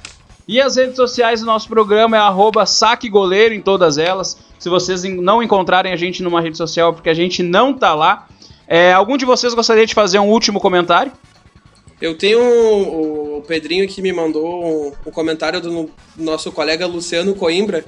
[0.47, 4.37] E as redes sociais do nosso programa é arroba saquegoleiro em todas elas.
[4.57, 8.27] Se vocês não encontrarem a gente numa rede social porque a gente não tá lá.
[8.67, 11.11] É, algum de vocês gostaria de fazer um último comentário?
[11.99, 17.85] Eu tenho o, Pedrinho que me mandou um, comentário do no- nosso colega Luciano Coimbra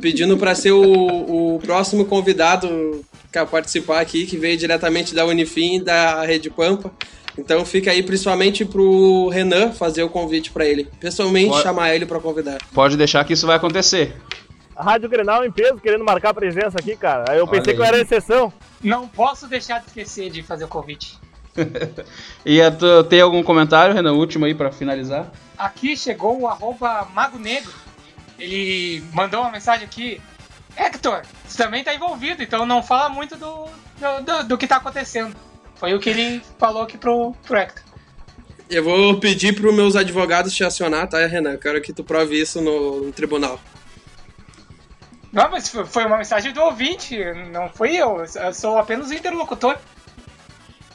[0.00, 5.82] pedindo para ser o, o próximo convidado a participar aqui, que veio diretamente da Unifim
[5.82, 6.92] da Rede Pampa.
[7.38, 10.84] Então fica aí principalmente pro Renan fazer o convite para ele.
[11.00, 12.58] Pessoalmente Pode- chamar ele para convidar.
[12.74, 14.16] Pode deixar que isso vai acontecer.
[14.74, 17.24] A Rádio Grenal em peso, querendo marcar presença aqui, cara.
[17.30, 17.88] Aí eu Olha pensei que eu aí.
[17.88, 18.52] era exceção.
[18.82, 21.18] Não posso deixar de esquecer de fazer o convite.
[22.46, 25.30] E tu, tem algum comentário, Renan, último aí pra finalizar?
[25.56, 27.72] Aqui chegou o arroba Mago Negro.
[28.38, 30.20] Ele mandou uma mensagem aqui.
[30.76, 33.64] Hector, você também tá envolvido, então não fala muito do,
[33.98, 35.34] do, do, do que tá acontecendo.
[35.78, 37.82] Foi o que ele falou aqui pro, pro Hector.
[38.68, 41.52] Eu vou pedir para os meus advogados te acionar, tá, Renan?
[41.52, 43.58] Eu quero que tu prove isso no, no tribunal.
[45.32, 47.16] Não, mas foi uma mensagem do ouvinte,
[47.52, 48.24] não fui eu.
[48.34, 49.76] Eu sou apenas o interlocutor.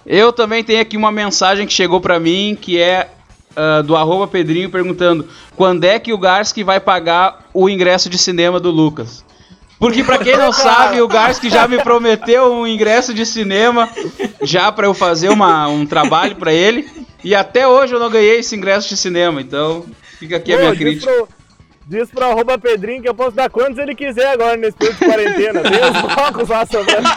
[0.06, 3.10] Eu também tenho aqui uma mensagem que chegou para mim, que é
[3.52, 8.18] uh, do arroba Pedrinho perguntando quando é que o Garski vai pagar o ingresso de
[8.18, 9.24] cinema do Lucas.
[9.84, 13.90] Porque para quem não sabe, o Garski já me prometeu um ingresso de cinema
[14.42, 16.90] já para eu fazer uma, um trabalho para ele.
[17.22, 19.86] E até hoje eu não ganhei esse ingresso de cinema, então
[20.18, 21.12] fica aqui a minha crítica.
[21.12, 21.28] Pro,
[21.86, 25.06] diz pro arroba Pedrinho que eu posso dar quantos ele quiser agora nesse período de
[25.06, 25.62] quarentena.
[25.64, 27.10] Tem os blocos lá sobrando.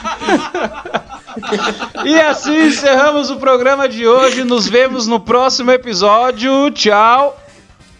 [2.05, 4.43] E assim encerramos o programa de hoje.
[4.43, 6.69] Nos vemos no próximo episódio.
[6.73, 7.46] Tchau.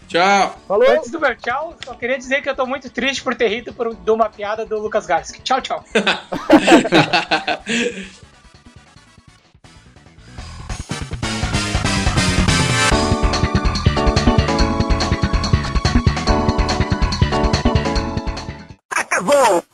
[0.07, 0.57] Tchau.
[0.67, 0.89] Falou.
[0.89, 3.73] Antes do meu tchau, só queria dizer que eu tô muito triste por ter rido
[3.73, 5.41] por, de uma piada do Lucas Garski.
[5.41, 5.83] Tchau, tchau.
[18.89, 19.67] Acabou!